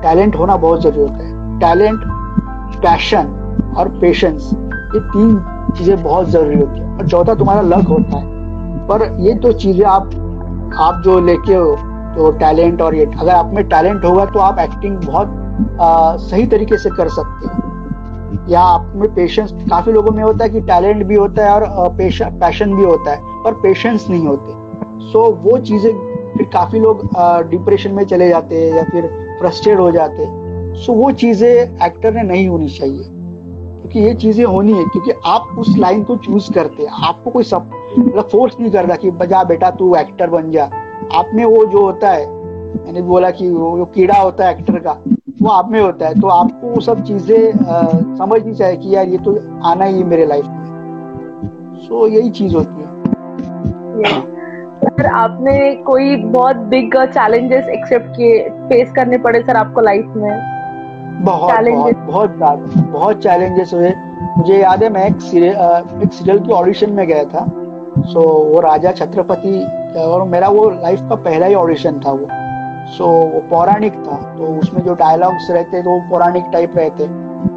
[0.02, 2.00] टैलेंट होना बहुत ज़रूरी होता है। टैलेंट
[2.82, 4.50] पैशन और पेशेंस
[4.94, 5.38] ये तीन
[5.78, 9.84] चीज़ें बहुत ज़रूरी होती है। और चौथा तुम्हारा लक होता है। पर ये तो चीज़ें
[9.86, 10.14] आप
[10.80, 11.74] आप जो लेके हो
[12.16, 15.40] तो टैलेंट और ये अगर आप में टैलेंट होगा तो आप एक्टिंग बहुत
[15.80, 20.44] आ, सही तरीके से कर सकते हैं। या आप में पेशेंस काफ़ी लोगों में होता
[20.44, 24.52] है कि टैलेंट भी होता है और पैशन भी होता है पर पेशेंस नहीं होते।
[25.02, 25.90] सो वो चीज़ें
[26.36, 27.02] फिर काफ़ी लोग
[27.50, 29.06] डिप्रेशन में चले जाते हैं या फिर
[29.40, 31.50] फ्रस्ट्रेट हो जाते हैं। सो वो चीज़ें
[31.86, 36.16] एक्टर ने नहीं होनी चाहिए। क्योंकि ये चीज़ें होनी है क्योंकि आप उस लाइन को
[36.16, 40.30] चूज़ करते हैं। आपको कोई सब मतलब फोर्स नहीं करता कि बजा बेटा तू एक्टर
[40.30, 40.70] बन जा।
[41.12, 42.26] आप में वो जो होता है
[42.76, 44.92] मैंने बोला कि वो जो कीड़ा होता है एक्टर का
[45.42, 47.52] वो आप में होता है तो आपको वो सब चीज़ें
[48.16, 52.82] समझनी चाहिए कि यार ये तो आना ही मेरे लाइफ में। सो यही चीज़ होती
[52.82, 54.22] है।
[54.84, 60.30] सर आपने कोई बहुत बिग चैलेंजेस एक्सेप्ट किए फेस करने पड़े सर आपको लाइफ में?
[61.24, 61.64] बहुत
[61.98, 63.92] बहुत बहुत बहुत चैलेंजेस हुए।
[64.36, 67.46] मुझे याद है मैं एक सीरियल एक सीरियल की ऑडिशन में गया था।
[68.02, 69.58] सो वो राजा छत्रपति
[69.96, 72.26] और मेरा वो लाइफ का पहला ही ऑडिशन था वो।
[72.86, 77.06] सो so, वो पौराणिक था तो उसमें जो डायलॉग्स रहते तो वो पौराणिक टाइप रहते।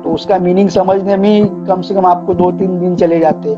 [0.04, 3.56] तो उसका मीनिंग समझने में कम से कम आपको दो तीन दिन चले जाते।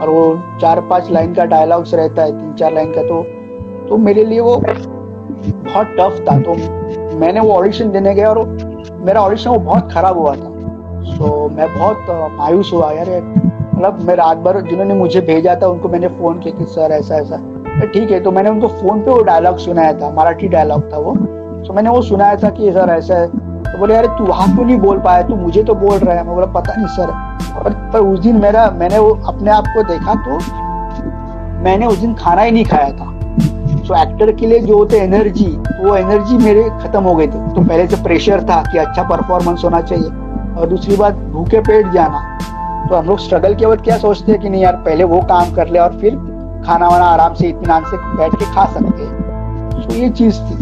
[0.00, 3.22] और वो चार पाँच लाइन का डायलॉग्स रहता है तीन चार लाइन का तो
[3.88, 6.54] तो मेरे लिए वो बहुत टफ था। तो
[7.18, 8.44] मैंने वो ऑडिशन देने गया और
[9.04, 10.50] मेरा ऑडिशन वो बहुत खराब हुआ था।
[11.04, 12.06] सो so, मैं बहुत
[12.38, 13.10] मायूस हुआ। यार
[13.74, 17.16] मतलब मैं रात भर जिन्होंने मुझे भेजा था उनको मैंने फ़ोन किया कि सर ऐसा
[17.16, 17.36] ऐसा
[17.86, 21.14] ठीक है तो मैंने उनको फ़ोन पे वो डायलॉग सुनाया था मराठी डायलॉग था वो।
[21.66, 23.26] तो मैंने वो सुनाया था कि सर ऐसा है।
[23.64, 26.24] तो बोले यार तू वहाँ क्यों नहीं बोल पाया तू मुझे तो बोल रहा है।
[26.26, 27.10] मैं बोला पता नहीं सर।
[27.54, 30.38] पर, पर उस दिन मेरा मैंने वो अपने आप को देखा तो
[31.62, 33.06] मैंने उस दिन खाना ही नहीं खाया था।
[33.86, 37.48] सो एक्टर के लिए जो होते एनर्जी तो वो एनर्जी मेरे खत्म हो गई थी।
[37.54, 40.10] तो पहले से प्रेशर था कि अच्छा परफॉर्मेंस होना चाहिए।
[40.60, 42.38] और दूसरी बात भूखे पेट जाना।
[42.88, 45.54] तो हम लोग स्ट्रगल के वक्त क्या सोचते हैं कि नहीं यार पहले वो काम
[45.54, 46.14] कर ले और फिर
[46.70, 50.56] खाना वाना आराम से इतमान से बैठ के खा सकते हैं। तो ये चीज़ थी।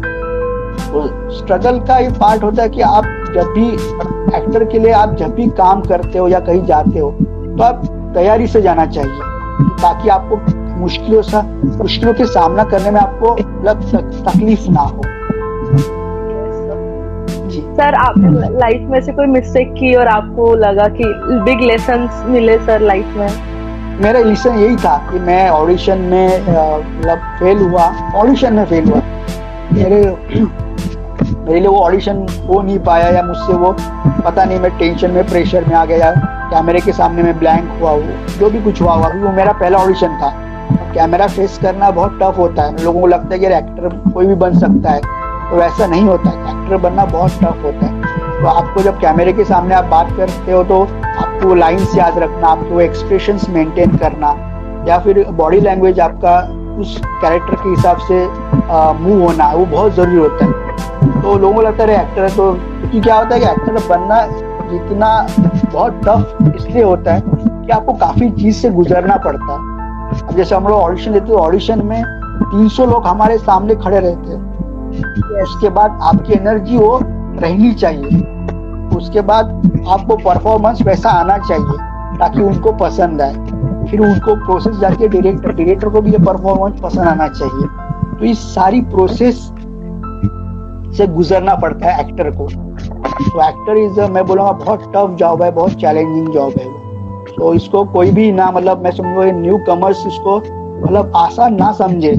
[0.82, 1.00] तो
[1.30, 3.04] स्ट्रगल का ये पार्ट होता है कि आप
[3.34, 3.66] जब भी
[4.36, 7.82] एक्टर के लिए आप जब भी काम करते हो या कहीं जाते हो तो आप
[8.14, 9.20] तैयारी से जाना चाहिए।
[9.82, 10.36] ताकि आपको
[10.78, 11.42] मुश्किलों से,
[11.78, 13.82] मुश्किलों के सामना करने में आपको मतलब
[14.28, 15.02] तकलीफ़ ना हो।
[17.74, 21.12] सर आपने लाइफ में से कोई मिस्टेक की और आपको लगा कि
[21.44, 23.28] बिग लेसन मिले सर लाइफ में?
[24.00, 27.84] मेरा लेसन यही था कि मैं ऑडिशन में मतलब फेल हुआ
[28.16, 29.00] ऑडिशन में फेल हुआ।
[29.72, 29.96] मेरे
[31.38, 33.72] मेरे लिए वो ऑडिशन हो नहीं पाया या मुझसे वो
[34.24, 36.10] पता नहीं, मैं टेंशन में प्रेशर में आ गया
[36.50, 39.78] कैमरे के सामने में ब्लैंक हुआ वो जो भी कुछ हुआ हुआ वो मेरा पहला
[39.78, 40.30] ऑडिशन था।
[40.94, 44.34] कैमरा फेस करना बहुत टफ होता है। लोगों को लगता है कि एक्टर कोई भी
[44.36, 48.46] बन सकता है तो वैसा नहीं होता। है एक्टर बनना बहुत टफ होता है। तो
[48.48, 50.86] आपको जब कैमरे के सामने आप बात करते हो तो
[51.38, 54.28] आपको लाइन्स याद रखना, आपको एक्सप्रेशन मेंटेन करना,
[54.88, 56.32] या फिर बॉडी लैंग्वेज आपका
[56.80, 58.16] उस कैरेक्टर के हिसाब से
[58.98, 62.52] मूव होना, वो बहुत ज़रूरी होता है। तो लोगों को लगता है एक्टर है तो
[62.52, 64.20] क्योंकि क्या होता है कि एक्टर बनना
[64.70, 65.10] जितना
[65.72, 70.66] बहुत टफ इसलिए होता है कि आपको काफ़ी चीज़ से गुजरना पड़ता है। जैसे हम
[70.68, 72.02] लोग ऑडिशन देते हैं ऑडिशन में
[72.50, 78.37] 300 लोग हमारे सामने खड़े रहते हैं। उसके बाद आपकी एनर्जी वो रहनी चाहिए।
[78.98, 81.76] उसके बाद आपको परफॉर्मेंस वैसा आना चाहिए,
[82.18, 83.34] ताकि उनको पसंद आए।
[83.90, 87.66] फिर उनको प्रोसेस है डायरेक्टर डायरेक्टर को भी ये परफॉर्मेंस पसंद आना चाहिए।
[88.18, 89.36] तो इस सारी प्रोसेस
[90.96, 95.50] से गुजरना पड़ता है एक्टर को। तो एक्टर इज़ मैं बोलूँगा, बहुत टफ जॉब है,
[95.50, 96.76] बहुत चैलेंजिंग जॉब है वो।
[97.36, 100.36] तो इसको कोई भी ना मतलब मैं समझो न्यू कमर्स इसको
[100.82, 102.12] मतलब आसान ना समझे।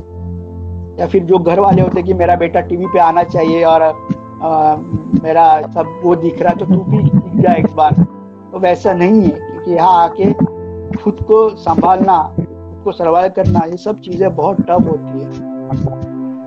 [1.00, 3.84] या फिर जो घर वाले होते कि मेरा बेटा टीवी पे आना चाहिए और
[4.44, 4.76] आ,
[5.24, 7.94] मेरा सब वो दिख रहा तो तू भी दिख जाए एक बार।
[8.52, 10.32] तो वैसा नहीं है क्योंकि यहाँ आके
[10.98, 15.30] खुद को संभालना खुद को सर्वाइव करना ये सब चीज़ें बहुत टफ होती है।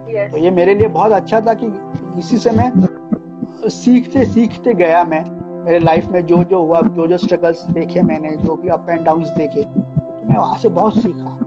[0.04, 0.30] Yes.
[0.32, 1.66] तो ये मेरे लिए बहुत अच्छा था कि
[2.18, 2.70] इसी से मैं
[3.68, 5.24] सीखते सीखते गया मैं।
[5.64, 9.04] मेरे लाइफ में जो जो हुआ जो जो स्ट्रगल्स देखे मैंने जो भी अप एंड
[9.04, 9.80] डाउन देखे तो
[10.28, 11.38] मैं वहाँ से बहुत सीखा।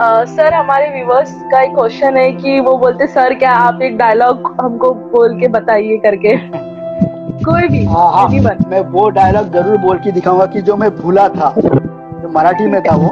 [0.00, 4.46] सर हमारे व्यूवर्स का एक क्वेश्चन है कि वो बोलते सर क्या आप एक डायलॉग
[4.60, 6.36] हमको बोल के बताइए करके?
[7.44, 8.28] कोई भी हाँ हाँ
[8.68, 12.80] मैं वो डायलॉग ज़रूर बोल के दिखाऊँगा कि जो मैं भूला था जो मराठी में
[12.82, 13.10] था वो।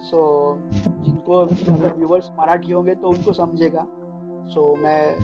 [0.00, 0.20] सो
[0.52, 1.44] so, जिनको
[1.96, 3.84] व्यूवर्स मराठी होंगे तो उनको समझेगा।
[4.54, 5.14] सो so, मैं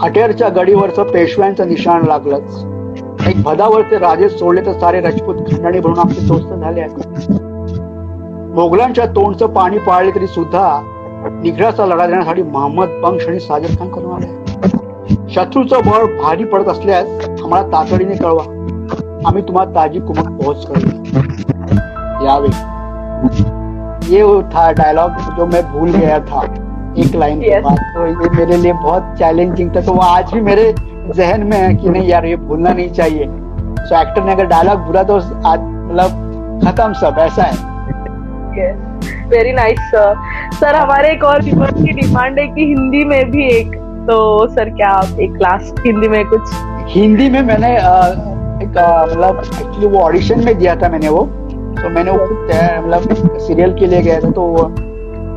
[0.00, 6.26] अटेरच्या गडीवरचं पेशव्यांचं निशाण लागलंच। एक भदावरचे राजे सोडले तर सारे राजपूत खंडणी भरून आपले
[6.28, 7.52] दोस्त झाले आहेत
[8.54, 10.80] मोगलांच्या तोंडचं पाणी पाळले तरी सुद्धा
[11.42, 14.26] निघराचा लढा देण्यासाठी मोहम्मद बंश आणि साजर खान करून आले.
[15.34, 18.42] शत्रूचं बळ भारी पडत असल्यास आम्हाला तातडीने कळवा.
[19.26, 20.80] आम्ही तुम्हाला ताजी कुमक पोहोच करू.
[22.26, 22.48] यावे
[24.14, 24.22] ये
[24.54, 26.44] था डायलॉग जो मैं भूल गया था.
[26.96, 27.78] एक लाइन के बाद.
[27.94, 29.80] तो ये मेरे लिए बहुत चैलेंजिंग था.
[29.80, 30.72] तो वो आज भी मेरे
[31.14, 33.26] जहन में है कि नहीं यार ये भूलना नहीं चाहिए.
[33.80, 37.72] सो एक्टर ने अगर डायलॉग भूला तो आज मतलब खत्म सब ऐसा है.
[38.60, 40.14] वेरी नाइस सर
[40.52, 43.74] सर हमारे एक और की डिमांड है कि हिंदी में भी एक
[44.06, 46.40] तो सर क्या आप एक क्लास हिंदी में कुछ?
[46.86, 48.68] हिंदी में मैंने एक
[49.10, 51.22] मतलब एक्चुअली वो ऑडिशन में दिया था मैंने वो।
[51.54, 52.24] तो मैंने वो
[52.88, 54.58] मतलब सीरियल के लिए गया था तो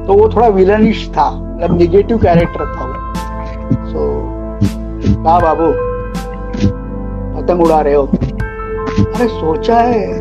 [0.08, 2.94] तो वो थोड़ा विलनिश था मतलब निगेटिव कैरेक्टर था वो।
[3.86, 4.28] सो
[5.30, 5.72] हाँ बाबू।
[7.42, 10.20] पतंग उड़ा रहे हो। अरे, सोचा है,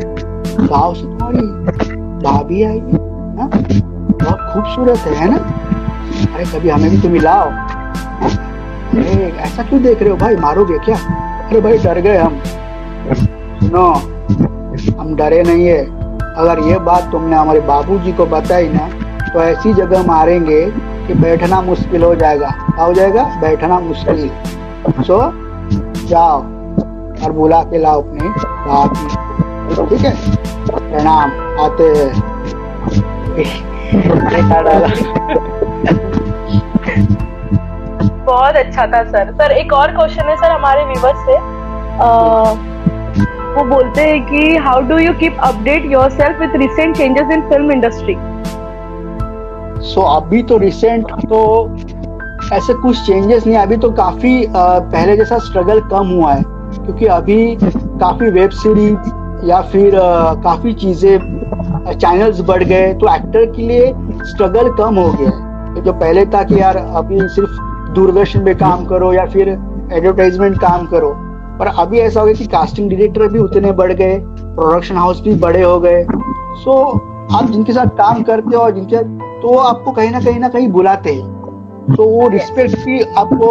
[0.67, 3.49] गाँव से तुम्हारी भाभी आई। हाँ?
[4.21, 5.37] बहुत खूबसूरत है ना?
[6.35, 10.35] अरे, कभी हमें भी तो मिलाओ। अरे, ऐसा क्यों देख रहे हो भाई?
[10.35, 10.95] मारोगे क्या?
[11.47, 12.41] अरे भाई, डर गए हम।
[13.59, 13.87] सुनो,
[15.01, 15.83] हम डरे नहीं है।
[16.33, 18.87] अगर ये बात तुमने हमारे बाबूजी को बताई ना
[19.33, 20.65] तो ऐसी जगह मारेंगे
[21.07, 23.23] कि बैठना मुश्किल हो जाएगा। क्या हो जाएगा?
[23.41, 24.29] बैठना मुश्किल।
[25.03, 25.19] सो,
[26.07, 26.37] जाओ
[27.23, 30.15] और बुला के लाओ अपने भाभी ठीक है?
[30.69, 32.09] प्रणाम। आते हैं।
[38.25, 42.07] बहुत अच्छा था सर। सर एक और क्वेश्चन है सर हमारे व्यूवर्स से। आ,
[43.55, 47.71] वो बोलते हैं कि how do you keep update yourself with recent changes in film
[47.71, 48.15] industry
[49.87, 51.39] so अभी तो रिसेंट तो
[52.53, 57.57] ऐसे कुछ चेंजेस नहीं अभी तो काफ़ी पहले जैसा स्ट्रगल कम हुआ है क्योंकि अभी
[57.63, 59.09] काफ़ी वेब सीरीज़
[59.43, 59.91] या फिर
[60.43, 61.17] काफ़ी चीज़ें
[61.89, 63.93] चैनल्स बढ़ गए तो एक्टर के लिए
[64.25, 65.29] स्ट्रगल कम हो गया
[65.75, 67.59] तो जो पहले था कि यार, अभी सिर्फ़
[67.93, 71.13] दूरदर्शन में काम करो या फिर एडवर्टाइजमेंट काम करो,
[71.59, 75.35] पर अभी ऐसा हो गया कि कास्टिंग डायरेक्टर भी उतने बढ़ गए प्रोडक्शन हाउस भी
[75.37, 76.03] बड़े हो गए।
[76.57, 76.81] सो
[77.37, 79.03] आप जिनके साथ काम करते हो और जिनके
[79.41, 81.36] तो आपको कहीं ना कहीं ना कहीं बुलाते हैं।
[81.87, 83.47] तो वो रिस्पेक्ट की आपको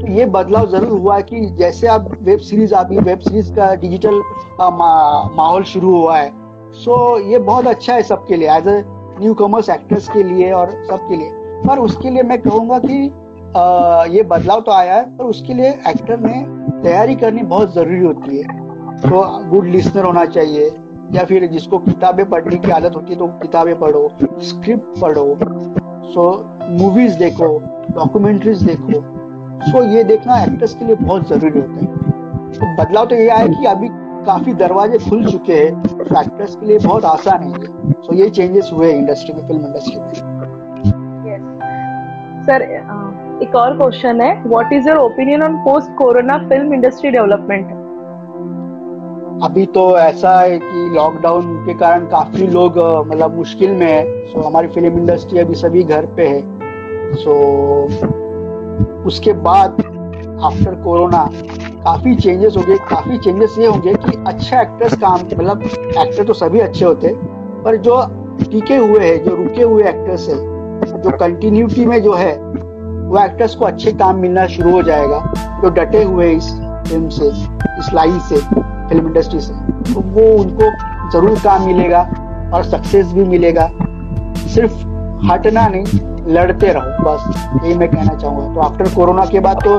[0.00, 3.74] तो ये बदलाव ज़रूर हुआ है कि जैसे आप वेब सीरीज़ गई वेब सीरीज़ का
[3.74, 4.20] डिजिटल
[4.60, 6.30] माहौल शुरू हुआ है।
[6.74, 8.82] सो ये बहुत अच्छा है सबके लिए as a
[9.20, 11.30] newcomers actress के लिए और सबके लिए।
[11.66, 13.06] पर उसके लिए मैं कहूँगा कि
[13.56, 16.42] आ, ये बदलाव तो आया है पर उसके लिए एक्टर ने
[16.82, 18.62] तैयारी करनी बहुत ज़रूरी होती है।
[19.00, 20.66] तो गुड लिसनर होना चाहिए
[21.12, 24.10] या फिर जिसको किताबें पढ़ने की आदत होती है तो किताबें पढ़ो
[24.42, 25.26] स्क्रिप्ट पढ़ो।
[26.14, 26.24] सो
[26.70, 27.46] मूवीज़ देखो
[27.90, 29.00] डॉक्यूमेंट्रीज देखो।
[29.62, 31.86] सो ये देखना एक्टर्स के लिए बहुत ज़रूरी होता है।
[32.52, 33.88] तो बदलाव तो ये आया कि अभी
[34.26, 38.70] काफ़ी दरवाजे खुल चुके हैं तो एक्टर्स के लिए बहुत आसान है सो ये चेंजेस
[38.72, 40.12] हुए इंडस्ट्री में फ़िल्म इंडस्ट्री में।
[42.46, 42.62] सर
[43.42, 44.32] एक और क्वेश्चन है.
[44.44, 47.72] What is your opinion on post corona film industry development
[49.42, 52.78] अभी तो ऐसा है कि लॉकडाउन के कारण काफ़ी लोग
[53.08, 57.32] मतलब मुश्किल में है। सो हमारी फ़िल्म इंडस्ट्री अभी सभी घर पे है। सो
[59.06, 59.82] उसके बाद
[60.42, 61.28] आफ्टर कोरोना
[61.84, 66.32] काफ़ी चेंजेस हो गए। काफ़ी चेंजेस ये होंगे कि अच्छे एक्टर्स काम मतलब एक्टर तो
[66.32, 67.14] सभी अच्छे होते
[67.64, 68.00] पर जो
[68.42, 70.36] टिके हुए हैं, जो रुके हुए एक्टर्स है,
[71.02, 75.18] जो कंटिन्यूटी में जो है, वो एक्टर्स को अच्छे काम मिलना शुरू हो जाएगा।
[75.62, 76.52] जो डटे हुए इस
[76.88, 77.28] फ़िल्म से,
[77.78, 79.52] इस लाइन से। फ़िल्म इंडस्ट्री से।
[79.92, 80.66] तो वो उनको
[81.12, 82.00] ज़रूर काम मिलेगा
[82.54, 83.66] और सक्सेस भी मिलेगा।
[84.48, 84.74] सिर्फ़
[85.26, 87.24] हटना नहीं लड़ते रहो बस
[87.64, 89.78] यही मैं कहना चाहूँगा। तो आफ्टर कोरोना के बाद तो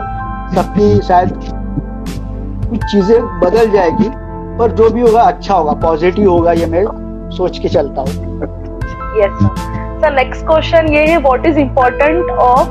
[0.56, 1.30] सबकी शायद
[2.70, 4.10] कुछ चीज़ें बदल जाएगी
[4.60, 6.84] पर जो भी होगा अच्छा होगा पॉजिटिव होगा ये मैं
[7.38, 8.10] सोच के चलता हूँ।
[9.22, 9.40] यस
[10.02, 12.68] सर नेक्स्ट क्वेश्चन ये है what is important of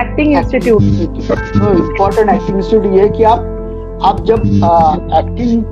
[0.00, 3.46] acting institute important acting institute ये कि आप
[4.02, 4.44] आप जब
[5.14, 5.62] एक्टिंग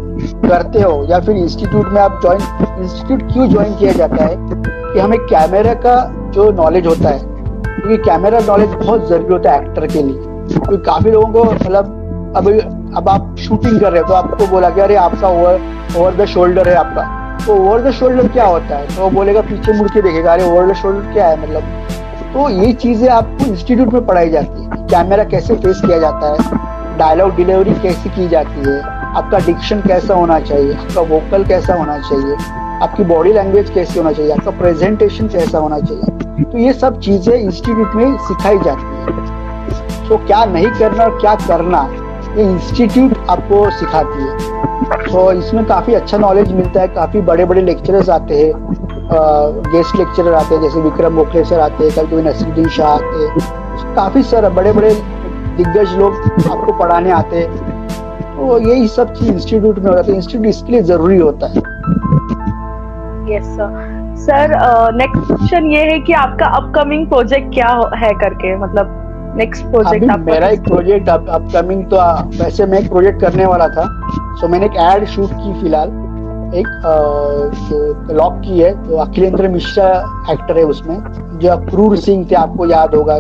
[0.42, 2.40] करते हो या फिर इंस्टीट्यूट में आप ज्वाइन
[2.82, 5.94] इंस्टीट्यूट क्यों ज्वाइन किया जाता है कि हमें कैमरा का
[6.34, 7.20] जो नॉलेज होता है,
[7.64, 10.14] क्योंकि कैमरा नॉलेज बहुत ज़रूरी होता है एक्टर के लिए।
[10.48, 12.48] क्योंकि काफ़ी लोगों को मतलब अब
[12.96, 15.60] अब आप शूटिंग कर रहे हो तो आपको बोला कि अरे आपका ओवर
[15.98, 17.02] ओवर द शोल्डर है आपका।
[17.46, 18.86] तो ओवर द शोल्डर क्या होता है?
[18.86, 21.62] तो वो बोलेगा, पीछे मुड़ के देखेगा, अरे ओवर द शोल्डर क्या है मतलब?
[22.32, 26.67] तो ये चीज़ें आपको इंस्टीट्यूट में पढ़ाई जाती है कैमरा कैसे फेस किया जाता है।
[26.98, 28.80] डायलॉग डिलीवरी कैसी की जाती है?
[29.16, 30.74] आपका डिक्शन कैसा होना चाहिए?
[30.74, 32.36] आपका वोकल कैसा होना चाहिए?
[32.82, 34.32] आपकी बॉडी लैंग्वेज कैसी होना चाहिए?
[34.32, 36.42] आपका प्रेजेंटेशन कैसा होना चाहिए?
[36.42, 41.34] तो ये सब चीज़ें इंस्टीट्यूट में सिखाई जाती है। तो क्या नहीं करना और क्या
[41.36, 41.82] करना,
[42.36, 44.56] ये इंस्टीट्यूट आपको सिखाती है।
[45.04, 48.52] तो इसमें काफ़ी अच्छा नॉलेज मिलता है। काफ़ी बड़े बड़े लेक्चरर्स आते हैं।
[49.72, 53.24] गेस्ट लेक्चरर आते हैं, जैसे विक्रम गोखले सर आते हैं कभी कभी नसरुद्दीन शाह आते
[53.24, 54.90] हैं। काफ़ी सारे बड़े बड़े
[55.58, 56.12] दिग्गज लोग
[56.50, 57.86] आपको पढ़ाने आते हैं।
[58.36, 61.56] तो यही सब चीज़ इंस्टीट्यूट में होता है। इंस्टीट्यूट इसके लिए ज़रूरी होता है।
[63.28, 63.56] यस
[64.20, 64.56] सर
[64.94, 68.56] नेक्स्ट क्वेश्चन ये है कि आपका अपकमिंग प्रोजेक्ट क्या है करके?
[68.56, 71.96] मतलब नेक्स्ट प्रोजेक्ट आप मेरा एक प्रोजेक्ट अपकमिंग तो
[72.38, 75.88] वैसे मैं एक प्रोजेक्ट करने वाला था। सो so, मैंने एक एड शूट की फ़िलहाल।
[76.54, 79.88] एक लॉक की है तो अखिलेंद्र मिश्रा
[80.32, 80.96] एक्टर है उसमें।
[81.38, 83.18] जो अक्रूर सिंह थे आपको याद होगा।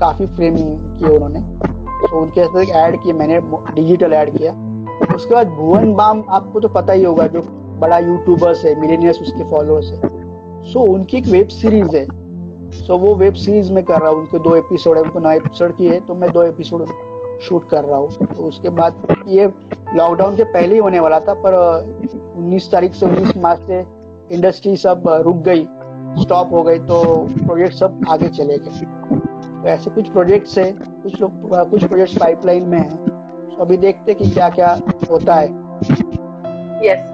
[0.00, 1.40] काफ़ी फ्रेम किए उन्होंने।
[2.02, 3.40] तो उनके साथ ऐड किया, मैंने
[3.74, 4.52] डिजिटल ऐड किया।
[5.14, 7.42] उसके बाद भुवन बाम, आपको तो पता ही होगा, जो
[7.80, 10.08] बड़ा यूट्यूबर्स है मिलेनियर्स उसके फॉलोअर्स है।
[10.62, 12.06] सो उनकी एक वेब सीरीज़ है।
[12.76, 15.76] सो वो वेब सीरीज़ में कर रहा हूँ, उनके दो एपिसोड है, उनको नौ एपिसोड
[15.76, 16.86] की है तो मैं दो एपिसोड
[17.40, 19.46] शूट कर रहा हूँ। तो उसके बाद ये
[19.94, 21.54] लॉकडाउन के पहले ही होने वाला था, पर
[22.36, 23.84] उन्नीस तारीख से उन्नीस मार्च से
[24.30, 25.66] इंडस्ट्री सब रुक गई
[26.22, 27.02] स्टॉप हो गई तो
[27.46, 28.98] प्रोजेक्ट सब आगे चले गए।
[29.62, 34.14] तो ऐसे कुछ प्रोजेक्ट्स है कुछ लोग कुछ प्रोजेक्ट्स पाइपलाइन में है। तो अभी देखते
[34.14, 34.70] कि क्या क्या
[35.10, 35.48] होता है।
[36.86, 37.08] यस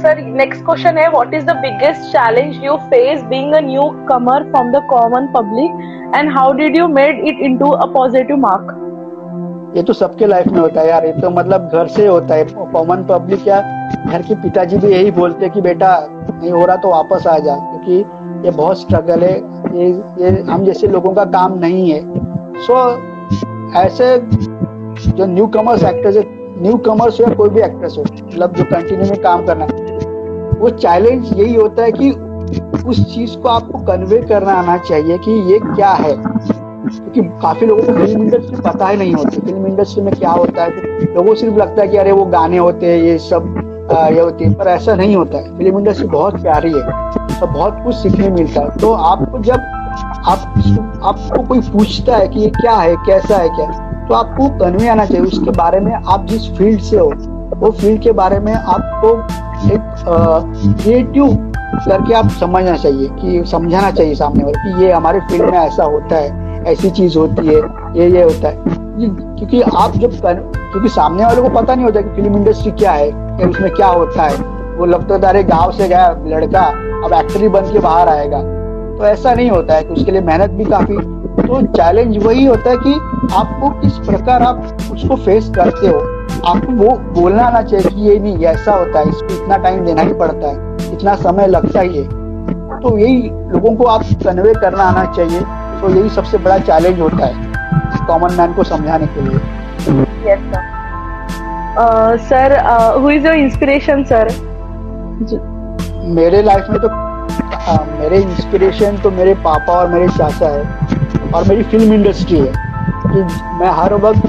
[0.00, 3.60] सर नेक्स्ट क्वेश्चन है what is the biggest challenge you face being a
[4.08, 8.76] newcomer from the common public and how did you made it into a positive mark
[9.76, 12.44] ये तो सबके लाइफ में होता है यार ये तो मतलब घर से होता है।
[12.72, 13.60] कॉमन पब्लिक या
[14.06, 15.98] घर के पिताजी भी यही बोलते हैं कि बेटा
[16.30, 18.02] नहीं हो रहा तो वापस आ जा क्योंकि
[18.44, 19.36] ये बहुत स्ट्रगल है।
[19.74, 19.88] ये
[20.20, 22.00] ये हम जैसे लोगों का काम नहीं है।
[22.56, 24.18] सो so, ऐसे
[25.10, 26.24] जो न्यू कमर्स एक्टर्स है
[26.62, 29.88] न्यू कमर्स हो या कोई भी एक्ट्रेस हो मतलब जो कंटिन्यू में काम करना है
[30.58, 32.10] वो चैलेंज यही होता है कि
[32.86, 36.14] उस चीज़ को आपको कन्वे करना आना चाहिए कि ये क्या है।
[36.90, 40.64] क्योंकि काफ़ी लोगों को फ़िल्म इंडस्ट्री पता ही नहीं होती। फ़िल्म इंडस्ट्री में क्या होता
[40.64, 40.70] है?
[41.14, 43.44] लोगों को सिर्फ़ लगता है कि अरे वो गाने होते हैं ये सब।
[43.92, 47.78] ये होती है, पर ऐसा नहीं होता है। फ़िल्म इंडस्ट्री बहुत प्यारी है तो बहुत
[47.84, 49.60] कुछ सीखने मिलता है। तो आपको जब
[50.22, 50.54] आप
[51.04, 53.66] आपको कोई पूछता है कि ये क्या है, कैसा है, क्या
[54.08, 57.12] तो आपको कन्वे आना चाहिए। उसके बारे में आप जिस फ़ील्ड से हो,
[57.56, 59.14] वो फ़ील्ड के बारे में आपको
[59.68, 59.80] एक
[60.82, 61.36] क्रिएटिव
[61.80, 65.84] करके आप समझना चाहिए, कि समझाना चाहिए सामने वाले कि ये हमारे फ़ील्ड में ऐसा
[65.84, 67.60] होता है, ऐसी चीज़ होती है,
[67.96, 72.08] ये ये होता है। क्योंकि आप जब क्योंकि सामने वाले को पता नहीं होता कि
[72.16, 73.10] फ़िल्म इंडस्ट्री क्या है
[73.46, 74.36] उसमें क्या होता है?
[74.76, 76.62] वो लगता है अरे गाँव से गया, लड़का,
[77.04, 78.38] अब एक्टर बन के बाहर आएगा।
[78.98, 80.96] तो ऐसा नहीं होता है कि उसके लिए मेहनत भी काफ़ी।
[81.40, 82.92] तो चैलेंज वही होता है कि
[83.34, 86.00] आपको किस प्रकार आप उसको फेस करते हो।
[86.46, 90.02] आपको वो बोलना आना चाहिए कि ये नहीं ऐसा होता है, इसको इतना टाइम देना
[90.02, 92.04] ही पड़ता है, इतना समय लगता ही है।
[92.80, 95.40] तो यही लोगों को आप कन्वे करना आना चाहिए।
[95.80, 97.48] तो यही सबसे बड़ा चैलेंज होता है
[98.06, 99.38] कॉमन मैन को समझाने के लिए।
[101.70, 102.52] Sir
[103.02, 104.28] who is your inspiration sir
[106.14, 111.48] मेरे लाइफ में तो आ, मेरे इंस्पिरेशन तो मेरे पापा और मेरे चाचा है और
[111.48, 112.52] मेरी फ़िल्म इंडस्ट्री है।
[113.06, 113.22] कि
[113.60, 114.26] मैं हर वक्त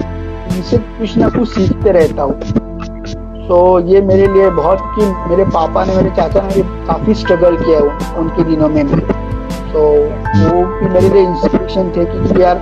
[0.56, 2.40] इनसे कुछ ना कुछ सीखते रहता हूँ।
[3.48, 7.80] तो ये मेरे लिए बहुत कि मेरे पापा ने मेरे चाचा ने काफ़ी स्ट्रगल किया
[7.80, 9.02] है उनके दिनों में भी।
[9.74, 12.58] तो वो भी मेरे लिए इंस्पिरेशन थे कि यार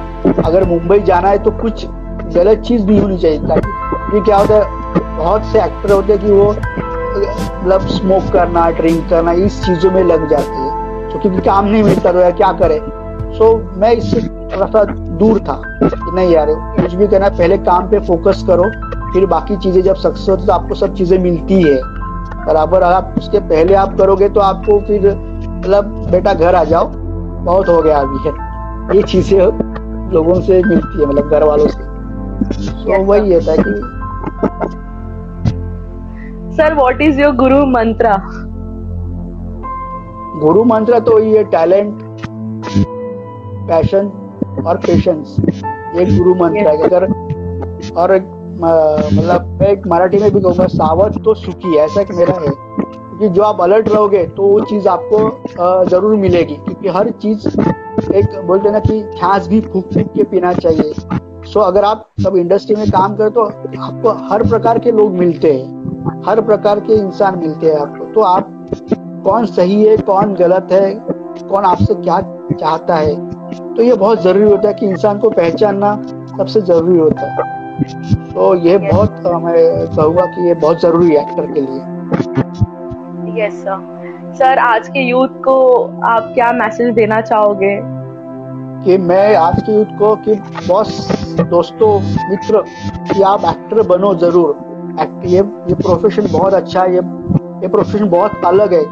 [0.46, 1.86] अगर मुंबई जाना है तो कुछ
[2.34, 6.32] गलत चीज़ भी होनी चाहिए ताकि क्या होता है, बहुत से एक्टर होते हैं कि
[6.32, 11.66] वो मतलब स्मोक करना ड्रिंक करना, इस चीज़ों में लग जाते हैं। तो क्योंकि काम
[11.66, 12.80] नहीं मिलता तो क्या करे?
[13.38, 18.00] सो मैं इससे थोड़ा सा दूर था नहीं यार, कुछ भी करना पहले काम पे
[18.08, 18.64] फोकस करो,
[19.14, 21.76] फिर बाकी चीज़ें जब सक्सेस होती तो आपको सब चीज़ें मिलती है।
[22.46, 27.70] बराबर आप उसके पहले आप करोगे तो आपको फिर मतलब बेटा घर आ जाओ। बहुत
[27.70, 29.40] हो गया अभी। है ये चीज़ें
[30.14, 31.88] लोगों से मिलती है मतलब घर वालों से।
[32.50, 33.74] तो वही है कि
[36.56, 38.16] सर व्हाट इज़ योर गुरु मंत्रा
[40.42, 42.02] गुरु मंत्र तो ये टैलेंट
[43.70, 44.08] पैशन
[44.68, 45.36] और पेशेंस
[45.96, 47.06] ये गुरु मंत्र है अगर
[47.96, 48.16] और
[48.62, 53.30] मतलब एक मराठी में भी कहूँगा सावध तो सुखी है ऐसा कि मेरा है क्योंकि
[53.30, 57.48] जो आप अलर्ट रहोगे तो वो चीज़ आपको ज़रूर मिलेगी क्योंकि हर चीज़
[58.16, 60.94] एक बोलते ना कि छाछ भी फूक फूक के पीना चाहिए।
[61.50, 65.54] सो अगर आप सब इंडस्ट्री में काम करें तो आपको हर प्रकार के लोग मिलते
[65.54, 68.50] हैं। हर प्रकार के इंसान मिलते हैं आपको। तो आप
[69.26, 70.94] कौन सही है कौन गलत है
[71.44, 72.20] कौन आपसे क्या
[72.54, 73.16] चाहता है
[73.76, 75.96] तो ये बहुत ज़रूरी होता है कि इंसान को पहचानना
[76.38, 77.38] सबसे ज़रूरी होता है।
[78.34, 79.12] तो ये बहुत
[79.44, 81.82] मैं कहूँगा कि ये बहुत ज़रूरी है एक्टर के लिए।
[83.38, 85.56] यस सर सर आज के यूथ को
[86.08, 87.76] आप क्या मैसेज देना चाहोगे?
[88.80, 90.34] कि मैं आज के युद्ध को कि
[90.68, 90.90] बॉस,
[91.42, 92.00] दोस्तों,
[92.30, 92.62] मित्र
[93.08, 94.50] कि आप एक्टर बनो ज़रूर।
[95.02, 97.02] एक्ट ये ये प्रोफेशन बहुत अच्छा है, ये
[97.62, 98.84] ये प्रोफेशन बहुत अलग है।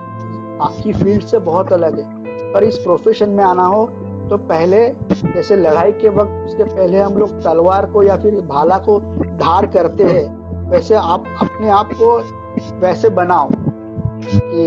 [0.60, 2.06] आपकी फ़ील्ड से बहुत अलग है।
[2.54, 3.86] पर इस प्रोफेशन में आना हो
[4.30, 8.78] तो पहले जैसे लड़ाई के वक्त, उसके पहले हम लोग तलवार को या फिर भाला
[8.80, 9.00] को
[9.38, 12.18] धार करते हैं, वैसे आप अपने आप को
[12.80, 13.50] वैसे बनाओ।
[14.24, 14.64] कि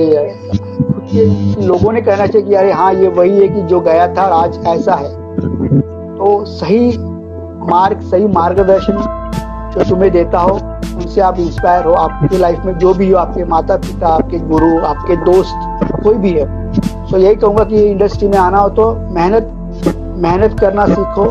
[1.12, 4.58] लोगों ने कहना चाहिए कि अरे हाँ ये वही है कि जो गया था आज
[4.66, 5.08] ऐसा है।
[6.16, 6.88] तो सही
[7.70, 8.98] मार्ग, सही मार्गदर्शन
[9.74, 10.54] जो तुम्हें देता हो,
[10.96, 14.78] उनसे आप इंस्पायर हो, आपकी लाइफ में जो भी हो, आपके माता पिता आपके गुरु,
[14.78, 16.46] आपके दोस्त, कोई भी है।
[17.10, 19.52] तो यही कहूँगा कि इंडस्ट्री में आना हो तो मेहनत
[20.18, 21.30] मेहनत करना सीखो।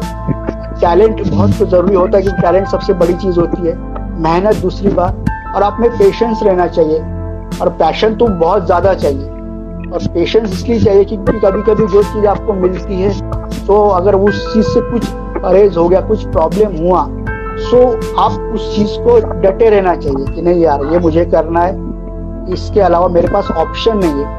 [0.82, 3.78] टैलेंट बहुत तो ज़रूरी होता है कि टैलेंट सबसे बड़ी चीज़ होती है।
[4.22, 5.26] मेहनत दूसरी बात,
[5.56, 7.00] और आप में पेशेंस रहना चाहिए।
[7.62, 9.39] और पैशन तो बहुत ज़्यादा चाहिए।
[9.94, 13.12] और पेशेंस इसलिए चाहिए क्योंकि कभी कभी जो चीज़ आपको मिलती है
[13.66, 17.06] तो अगर उस चीज़ से कुछ परहेज हो गया, कुछ प्रॉब्लम हुआ
[17.62, 17.80] सो
[18.22, 22.80] आप उस चीज़ को डटे रहना चाहिए कि नहीं यार, ये मुझे करना है। इसके
[22.82, 24.38] अलावा मेरे पास ऑप्शन नहीं है।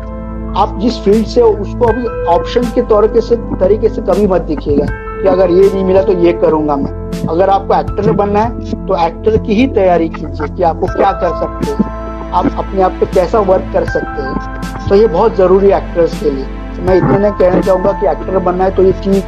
[0.59, 4.27] आप जिस फ़ील्ड से हो, उसको अभी ऑप्शन के तौर के से, तरीके से कभी
[4.27, 4.87] मत दिखिएगा
[5.23, 8.97] कि अगर ये नहीं मिला तो ये करूँगा मैं। अगर आपको एक्टर बनना है तो
[9.07, 13.07] एक्टर की ही तैयारी कीजिए कि आपको क्या कर सकते हैं। आप अपने आप पे
[13.15, 16.45] कैसा वर्क कर सकते हैं तो ये बहुत ज़रूरी एक्टर्स के लिए।
[16.77, 19.23] तो मैं इतने कहना चाहूँगा कि एक्टर बनना है तो ये चीज़,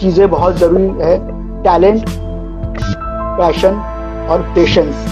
[0.00, 1.16] चीज़ें बहुत ज़रूरी है।
[1.64, 2.04] टैलेंट
[3.38, 3.76] पैशन
[4.30, 5.06] और पेशेंस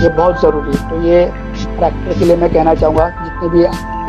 [0.00, 3.64] ये बहुत ज़रूरी है। तो ये एक्टर के लिए मैं कहना चाहूँगा, जितने भी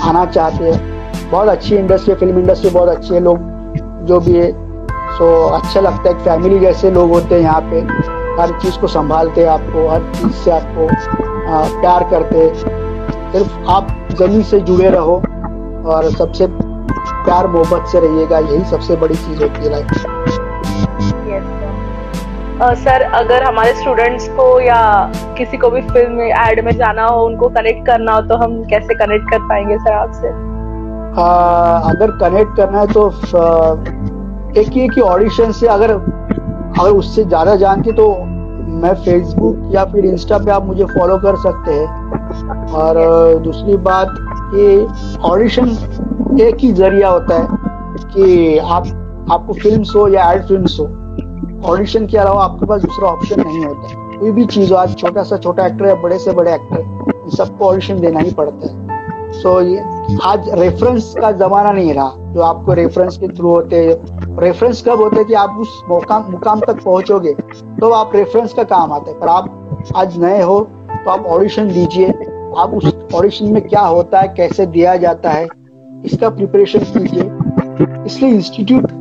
[0.07, 3.37] आना चाहते हैं, बहुत अच्छी इंडस्ट्री फ़िल्म इंडस्ट्री बहुत अच्छी है लोग,
[4.07, 4.51] जो भी है।
[5.17, 7.81] सो अच्छा लगता है फैमिली जैसे लोग होते हैं यहाँ पे।
[8.39, 14.43] हर चीज़ को संभालते आपको हर चीज़ से आपको आ, प्यार करते। सिर्फ़ आप ज़मीन
[14.43, 15.15] से जुड़े रहो
[15.85, 19.87] और सबसे प्यार मोहब्बत से रहिएगा यही सबसे बड़ी चीज़ होती है लाइफ
[22.61, 27.05] सर uh, अगर हमारे स्टूडेंट्स को या किसी को भी फ़िल्म में एड में जाना
[27.05, 30.27] हो उनको कनेक्ट करना हो तो हम कैसे कनेक्ट कर पाएँगे सर आपसे?
[31.89, 33.07] अगर कनेक्ट करना है तो
[34.61, 35.93] एक ही कि ऑडिशन से अगर
[36.79, 38.07] अगर उससे ज़्यादा जानते तो
[38.81, 42.97] मैं फेसबुक या फिर इंस्टा पे आप मुझे फॉलो कर सकते हैं। और
[43.43, 44.15] दूसरी बात
[44.53, 45.69] कि ऑडिशन
[46.41, 47.47] एक ही ज़रिया होता है
[48.05, 48.87] कि आप
[49.31, 50.85] आपको फ़िल्म हो या एड फ़िल्म हो
[51.71, 55.23] ऑडिशन के अलावा आपके पास दूसरा ऑप्शन नहीं होता कोई भी चीज़ हो आज छोटा
[55.23, 59.31] सा छोटा एक्टर या बड़े से बड़े एक्टर इन सबको ऑडिशन देना ही पड़ता है।
[59.33, 63.85] सो so, ये आज रेफरेंस का जमाना नहीं रहा। जो आपको रेफरेंस के थ्रू होते
[63.85, 67.33] हैं। रेफरेंस कब होते हैं कि आप उस मुकाम मुकाम तक पहुंचोगे?
[67.33, 70.59] तो आप रेफरेंस का काम आता है। पर आप आज नए हो
[70.93, 72.07] तो आप ऑडिशन दीजिए।
[72.57, 75.47] आप उस ऑडिशन में क्या होता है, कैसे दिया जाता है,
[76.05, 78.91] इसका प्रिपरेशन कीजिए। इसलिए इंस्टीट्यूट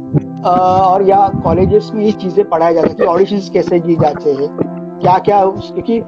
[0.47, 4.49] और या कॉलेजेस में ये चीज़ें पढ़ाया जाता है कि ऑडिशन कैसे दी जाते हैं
[5.01, 5.99] क्या क्या क्योंकि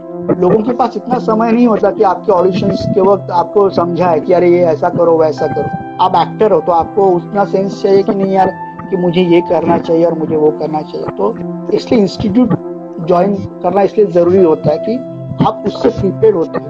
[0.40, 4.20] लोगों के पास इतना समय नहीं होता कि आपके ऑडिशन के वक्त आपको समझा है
[4.20, 8.02] कि अरे ये ऐसा करो, वैसा करो। आप एक्टर हो तो आपको उतना सेंस चाहिए
[8.02, 8.50] कि नहीं यार
[8.90, 11.34] कि मुझे ये करना चाहिए और मुझे वो करना चाहिए। तो
[11.76, 12.54] इसलिए इंस्टीट्यूट
[13.06, 14.96] ज्वाइन करना इसलिए ज़रूरी होता है कि
[15.46, 16.68] आप उससे प्रिपेयर होते हो।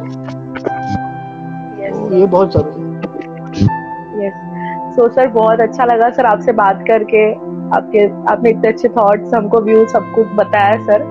[2.08, 2.80] तो ये बहुत ज़रूरी
[4.22, 4.30] है।
[4.92, 7.30] सो सर बहुत अच्छा लगा सर आपसे बात करके।
[7.76, 11.04] आपके आपने इतने अच्छे थॉट्स हमको व्यू सब कुछ बताया sir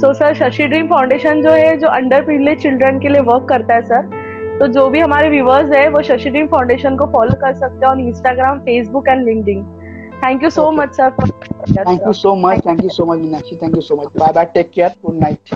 [0.00, 3.74] so sir Shashi dream foundation जो है जो अंडर प्रिविलेज चिल्ड्रन के लिए वर्क करता
[3.74, 4.24] है सर
[4.58, 7.90] तो जो भी हमारे व्यूवर्स है वो शशि ड्रीम फाउंडेशन को फॉलो कर सकते हैं
[7.92, 9.66] on Instagram Facebook and link
[10.24, 13.76] thank you so much sir thank you so much thank you so much Meenakshi thank
[13.76, 15.54] you so much bye bye take care good night